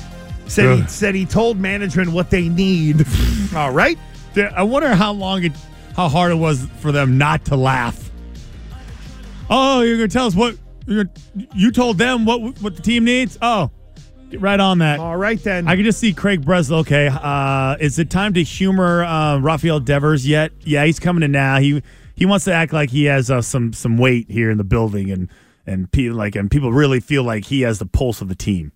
[0.46, 3.06] Said he, said he told management what they need.
[3.56, 3.98] all right.
[4.36, 5.52] I wonder how long it,
[5.96, 8.10] how hard it was for them not to laugh.
[9.48, 11.08] Oh, you're gonna tell us what you're
[11.54, 13.38] you told them what what the team needs.
[13.40, 13.70] Oh,
[14.30, 15.00] get right on that.
[15.00, 15.66] All right then.
[15.66, 16.80] I can just see Craig Breslow.
[16.80, 20.52] Okay, uh, is it time to humor uh, Rafael Devers yet?
[20.60, 21.58] Yeah, he's coming in now.
[21.58, 21.82] He
[22.20, 25.10] he wants to act like he has uh, some some weight here in the building,
[25.10, 25.28] and
[25.66, 28.70] and people like and people really feel like he has the pulse of the team.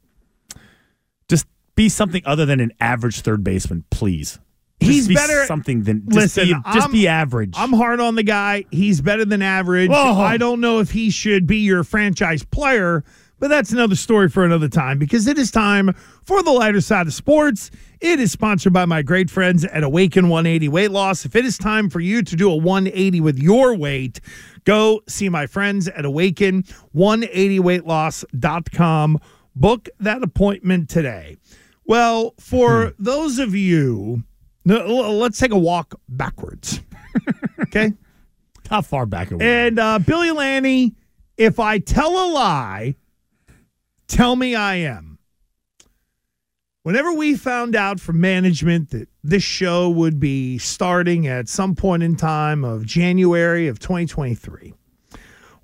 [1.28, 4.38] Just be something other than an average third baseman, please.
[4.80, 7.54] Just He's be better- Something than just Listen, be, just I'm- be average.
[7.56, 8.64] I'm hard on the guy.
[8.70, 9.90] He's better than average.
[9.92, 10.20] Oh.
[10.20, 13.04] I don't know if he should be your franchise player,
[13.44, 15.92] but that's another story for another time because it is time
[16.24, 17.70] for the lighter side of sports.
[18.00, 21.26] It is sponsored by my great friends at Awaken 180 Weight Loss.
[21.26, 24.22] If it is time for you to do a 180 with your weight,
[24.64, 26.62] go see my friends at Awaken
[26.96, 29.20] 180weightloss.com.
[29.54, 31.36] Book that appointment today.
[31.84, 34.24] Well, for those of you,
[34.64, 36.80] let's take a walk backwards.
[37.60, 37.92] okay.
[38.70, 39.44] How far back are we?
[39.44, 40.94] And uh, Billy Lanny,
[41.36, 42.96] if I tell a lie,
[44.14, 45.18] tell me I am.
[46.84, 52.04] Whenever we found out from management that this show would be starting at some point
[52.04, 54.72] in time of January of 2023,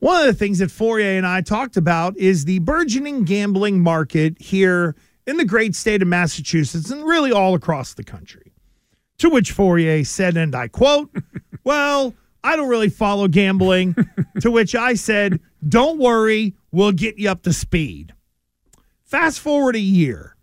[0.00, 4.40] one of the things that Fauria and I talked about is the burgeoning gambling market
[4.40, 4.96] here
[5.28, 8.52] in the great state of Massachusetts and really all across the country.
[9.18, 11.14] To which Fauria said, and I quote,
[11.62, 13.94] Well, I don't really follow gambling.
[14.40, 15.38] to which I said,
[15.68, 18.14] Don't worry, we'll get you up to speed.
[19.10, 20.36] Fast forward a year.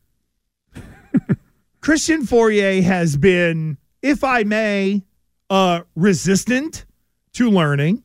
[1.79, 5.03] Christian Fauria has been, if I may,
[5.49, 6.85] uh, resistant
[7.33, 8.03] to learning.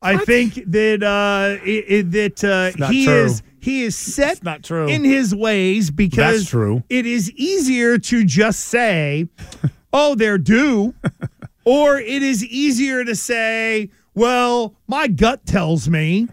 [0.00, 2.42] I think that uh, it, it- that
[2.80, 3.24] uh, he true.
[3.26, 4.88] is he is set It's not true.
[4.88, 6.82] in his ways because That's true.
[6.88, 9.28] it is easier to just say,
[9.92, 10.94] "Oh, they're due,"
[11.66, 16.28] or it is easier to say, "Well, my gut tells me,"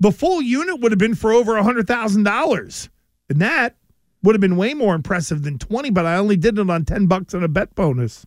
[0.00, 2.88] The full unit would have been for over $100,000.
[3.28, 3.76] And that
[4.22, 7.06] would have been way more impressive than 20, but I only did it on 10
[7.06, 8.26] bucks and a bet bonus.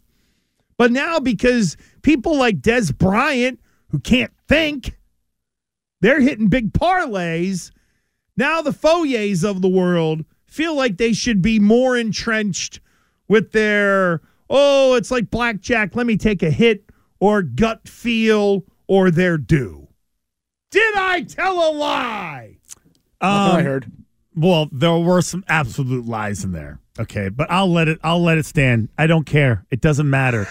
[0.77, 3.59] But now, because people like Dez Bryant,
[3.89, 4.97] who can't think,
[6.01, 7.71] they're hitting big parlays.
[8.35, 12.79] Now, the Faurias of the world feel like they should be more entrenched
[13.27, 15.95] with their, oh, it's like blackjack.
[15.95, 16.83] Let me take a hit
[17.19, 19.87] or gut feel or their due.
[20.71, 22.57] Did I tell a lie?
[23.21, 23.91] Um, I heard.
[24.35, 26.79] Well, there were some absolute lies in there.
[26.99, 27.99] Okay, but I'll let it.
[28.03, 28.89] I'll let it stand.
[28.97, 29.65] I don't care.
[29.71, 30.47] It doesn't matter.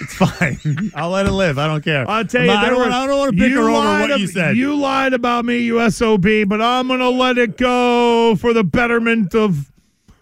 [0.00, 0.58] It's fine.
[0.94, 1.58] I'll let it live.
[1.58, 2.08] I don't care.
[2.08, 4.56] I'll tell you, I don't, were- I don't want to you over what you said.
[4.56, 8.64] You lied about me, you SOB, but I'm going to let it go for the
[8.64, 9.70] betterment of.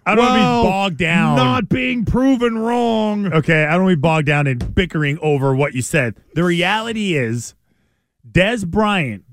[0.05, 1.35] I don't want to be bogged down.
[1.35, 3.33] Not being proven wrong.
[3.33, 6.15] Okay, I don't want to be bogged down in bickering over what you said.
[6.35, 7.55] The reality is,
[8.29, 9.23] Dez Bryant,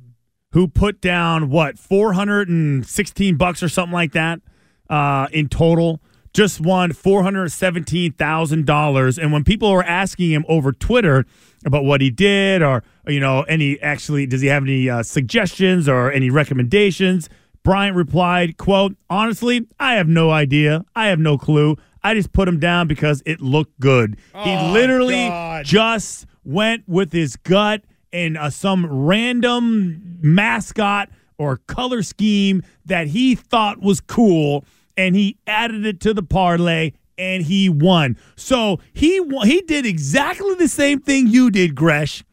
[0.53, 4.41] who put down what four hundred and sixteen bucks or something like that
[4.89, 6.01] uh, in total,
[6.33, 9.18] just won four hundred seventeen thousand dollars.
[9.18, 11.27] And when people were asking him over Twitter
[11.64, 15.89] about what he did, or you know, any actually, does he have any uh, suggestions
[15.89, 17.29] or any recommendations?
[17.64, 20.84] Bryant replied, quote, honestly, I have no idea.
[20.96, 21.76] I have no clue.
[22.02, 24.16] I just put him down because it looked good.
[24.42, 25.64] he literally God.
[25.64, 27.82] just went with his gut
[28.12, 31.08] and uh, some random mascot
[31.38, 34.64] or color scheme that he thought was cool,
[34.96, 38.16] and he added it to the parlay and he won.
[38.36, 42.24] So he he did exactly the same thing you did, Gresh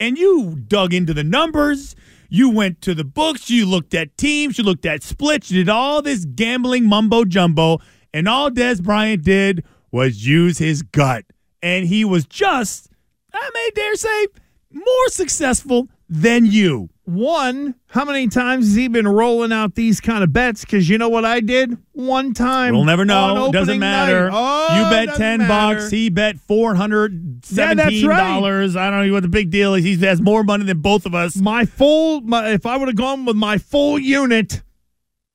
[0.00, 1.94] and you dug into the numbers.
[2.30, 3.50] You went to the books.
[3.50, 4.56] You looked at teams.
[4.56, 5.50] You looked at splits.
[5.50, 7.80] You did all this gambling mumbo jumbo.
[8.14, 11.24] And all Dez Bryant did was use his gut.
[11.62, 12.88] And he was just,
[13.34, 14.28] I may dare say,
[14.72, 16.90] more successful than you.
[17.04, 20.64] One, how many times has he been rolling out these kind of bets?
[20.64, 21.76] Because you know what I did?
[21.92, 22.74] One time.
[22.74, 23.46] We'll never know.
[23.46, 24.28] It doesn't matter.
[24.32, 25.48] Oh, you bet 10 matter.
[25.78, 25.90] bucks.
[25.90, 28.02] He bet $417.
[28.02, 28.76] Yeah, right.
[28.76, 29.84] I don't know what the big deal is.
[29.84, 31.36] He has more money than both of us.
[31.36, 34.62] my full, my, if I would have gone with my full unit,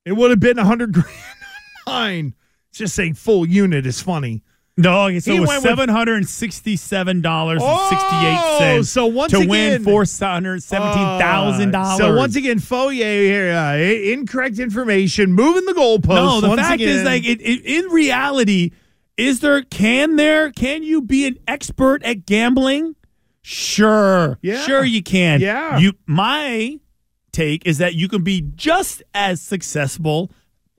[0.05, 1.07] it would have been a hundred grand
[1.88, 2.36] on mine.
[2.71, 4.43] Just saying full unit is funny.
[4.78, 8.89] No, so He it was seven hundred and sixty-seven dollars and Oh, sixty-eight cents.
[8.89, 11.97] so once to again- win four hundred seventeen thousand Uh, dollars.
[11.97, 16.41] So once again, Fauria here, uh, incorrect information, moving the goalposts.
[16.41, 18.71] no, the fact is, like, it, it, in reality,
[19.15, 19.61] is there?
[19.61, 20.51] Can there?
[20.51, 22.95] Can you be an expert at gambling?
[23.43, 24.61] Sure, Yeah.
[24.65, 25.39] sure you can.
[25.39, 25.78] Yeah.
[25.78, 25.93] You.
[26.05, 26.80] My
[27.32, 30.32] take is that you can be just as successful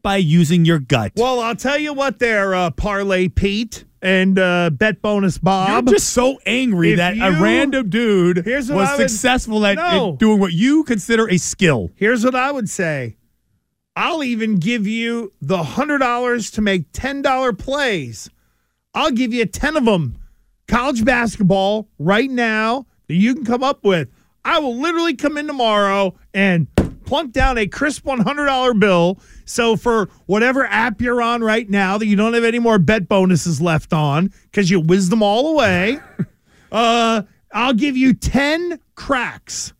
[0.06, 1.10] by using your gut.
[1.16, 5.88] Well, I'll tell you what, there, uh, Parlay Pete and uh, Bet Bonus Bob.
[5.88, 10.14] You're just so angry If that a random dude was would- successful at, at No.
[10.14, 11.90] doing what you consider a skill.
[11.96, 13.16] Here's what I would say.
[13.96, 18.30] I'll even give you the hundred dollars to make ten dollar plays.
[18.94, 20.18] I'll give you ten of them.
[20.68, 24.08] College basketball right now that you can come up with.
[24.44, 26.68] I will literally come in tomorrow and
[27.06, 29.18] plunk down a crisp one hundred dollar bill.
[29.46, 33.08] So for whatever app you're on right now that you don't have any more bet
[33.08, 36.00] bonuses left on because you whizzed them all away,
[36.72, 39.72] uh, I'll give you ten cracks.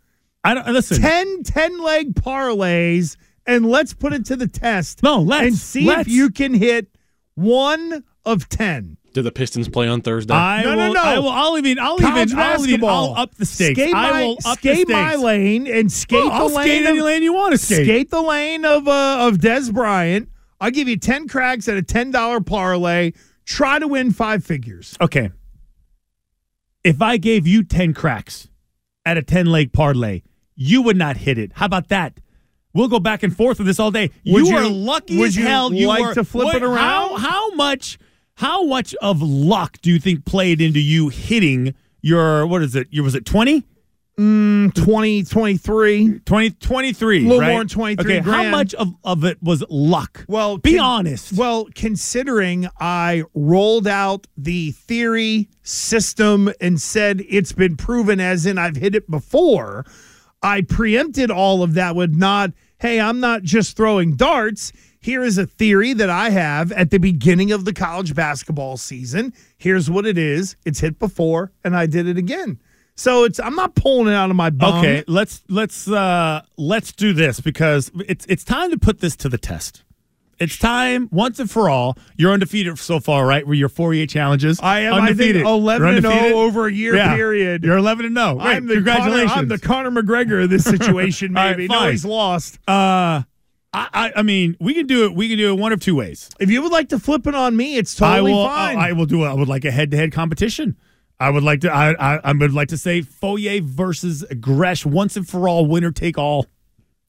[0.45, 1.03] I don't listen.
[1.03, 3.17] 10 10 leg parlays
[3.47, 5.03] and let's put it to the test.
[5.03, 5.47] No, let's.
[5.47, 6.03] And see Let's.
[6.03, 6.89] if you can hit
[7.35, 8.96] one of 10.
[9.17, 10.35] Did the Pistons play on Thursday?
[10.35, 11.01] I No, no, will, no.
[11.03, 11.29] I will.
[11.31, 11.79] I'll even.
[11.79, 12.39] I'll College even.
[12.39, 12.67] I'll even.
[12.67, 13.15] basketball.
[13.15, 13.81] I'll up the stakes.
[13.81, 16.67] Skate I my, will up skate the my lane and skate Oh, I'll lane.
[16.67, 17.87] skate of, any lane you want to skate.
[17.87, 20.29] skate the lane of uh, of Dez Bryant.
[20.61, 23.13] I'll give you 10 cracks at a $10 parlay.
[23.47, 24.95] Try to win five figures.
[25.01, 25.31] Okay.
[26.85, 28.49] If I gave you ten cracks
[29.05, 30.23] at a ten leg parlay,
[30.55, 31.53] you would not hit it.
[31.55, 32.21] How about that?
[32.75, 34.11] We'll go back and forth with this all day.
[34.27, 35.73] Would you, are lucky would as you hell.
[35.73, 36.77] You like were- to flip Wait, it around?
[36.77, 37.99] How, how much?
[38.37, 42.89] How much of luck do you think played into you hitting your what is it?
[42.91, 43.65] Your was it twenty?
[44.19, 46.21] Mm, 2023.
[46.21, 47.51] 20, 23, A little right?
[47.51, 50.25] more than 23 Okay, how much of, of it was luck?
[50.27, 51.35] Well, be con- honest.
[51.35, 58.57] Well, considering I rolled out the theory system and said it's been proven, as in
[58.57, 59.85] I've hit it before,
[60.43, 64.73] I preempted all of that with not, hey, I'm not just throwing darts.
[65.07, 69.33] Here is a theory that I have at the beginning of the college basketball season.
[69.57, 70.57] Here's what it is.
[70.65, 72.59] It's hit before, and I did it again.
[72.97, 74.81] So it's I'm not pulling it out of my bum.
[74.81, 79.29] Okay, let's let's uh let's do this because it's it's time to put this to
[79.29, 79.85] the test.
[80.41, 81.97] It's time once and for all.
[82.17, 83.47] You're undefeated so far, right?
[83.47, 85.43] With your 48 challenges, I am undefeated.
[85.43, 87.15] I think 11 You're and 0 over a year Yeah.
[87.15, 87.63] period.
[87.63, 88.35] You're 11 and 0.
[88.35, 88.45] Great.
[88.57, 89.31] I'm the Congratulations.
[89.31, 91.37] Conor, I'm the Conor McGregor of this situation.
[91.37, 92.59] All right, Maybe no, he's lost.
[92.67, 93.23] uh,
[93.77, 95.15] I, I I mean, we can do it.
[95.15, 96.31] We can do it one of two ways.
[96.41, 98.47] If you would like to flip it on me, it's totally I will.
[98.47, 98.79] fine.
[98.79, 99.23] I will do.
[99.25, 100.77] I would like a head-to-head competition.
[101.21, 101.71] I would like to.
[101.73, 105.91] I, I I would like to say Fauria versus Gresh once and for all, winner
[105.91, 106.47] take all.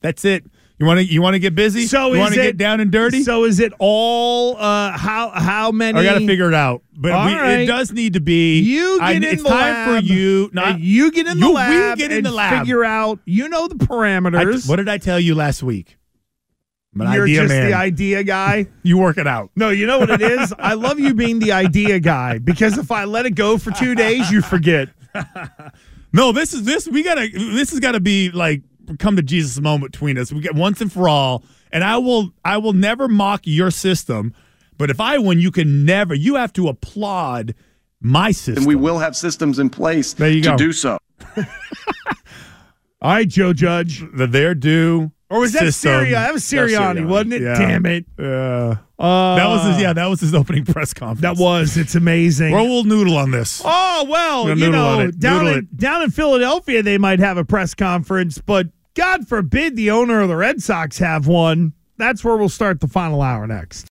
[0.02, 0.46] That's it.
[0.80, 1.88] You want to you want to get busy?
[1.88, 3.24] so you want to get down and dirty?
[3.24, 4.56] So is it all?
[4.58, 6.00] Uh, how how many?
[6.00, 7.62] I got to figure it out, but we, right.
[7.62, 8.60] it does need to be.
[8.60, 10.52] You I- get in it's the time lab, for you.
[10.54, 12.60] Not you get in the you- we get in the lab.
[12.60, 13.20] Figure out.
[13.26, 14.70] You know the I- parameters.
[14.70, 15.97] what did I tell you last week?
[17.02, 17.66] I'm an You're idea just man.
[17.70, 18.68] the idea guy.
[18.84, 19.52] you work it out.
[19.56, 20.54] No, you know what it is.
[20.58, 23.96] I love you being the idea guy because if I let it go for two
[23.96, 24.90] days, you forget.
[26.14, 26.88] No, this is this.
[26.88, 27.28] We gotta.
[27.28, 28.62] This has got to be like
[28.98, 30.32] come to Jesus moment between us.
[30.32, 31.44] We get once and for all.
[31.72, 32.32] And I will.
[32.46, 34.34] I will never mock your system.
[34.78, 36.16] But if I win, you can never.
[36.16, 37.56] You have to applaud
[38.00, 38.60] my system.
[38.60, 40.58] and we will have systems in place There you to go.
[40.58, 40.98] do so.
[43.02, 44.04] All right, Joe Judge.
[44.14, 45.12] the their due.
[45.30, 45.74] Or was that.
[45.74, 46.12] Syria?
[46.12, 47.08] That was Sirianni, Sirianni.
[47.08, 47.42] wasn't it?
[47.42, 47.58] Yeah.
[47.58, 48.06] Damn it.
[48.18, 48.78] Yeah.
[48.98, 49.82] Uh, that was his.
[49.82, 51.22] Yeah, that was his opening press conference.
[51.22, 51.78] That was.
[51.78, 52.54] It's amazing.
[52.54, 53.62] Well, we'll noodle on this.
[53.64, 57.74] Oh well, you know, down Noodle in, down in Philadelphia, they might have a press
[57.74, 61.74] conference, but God forbid the owner of the Red Sox have one.
[61.98, 63.86] That's where we'll start the final hour next.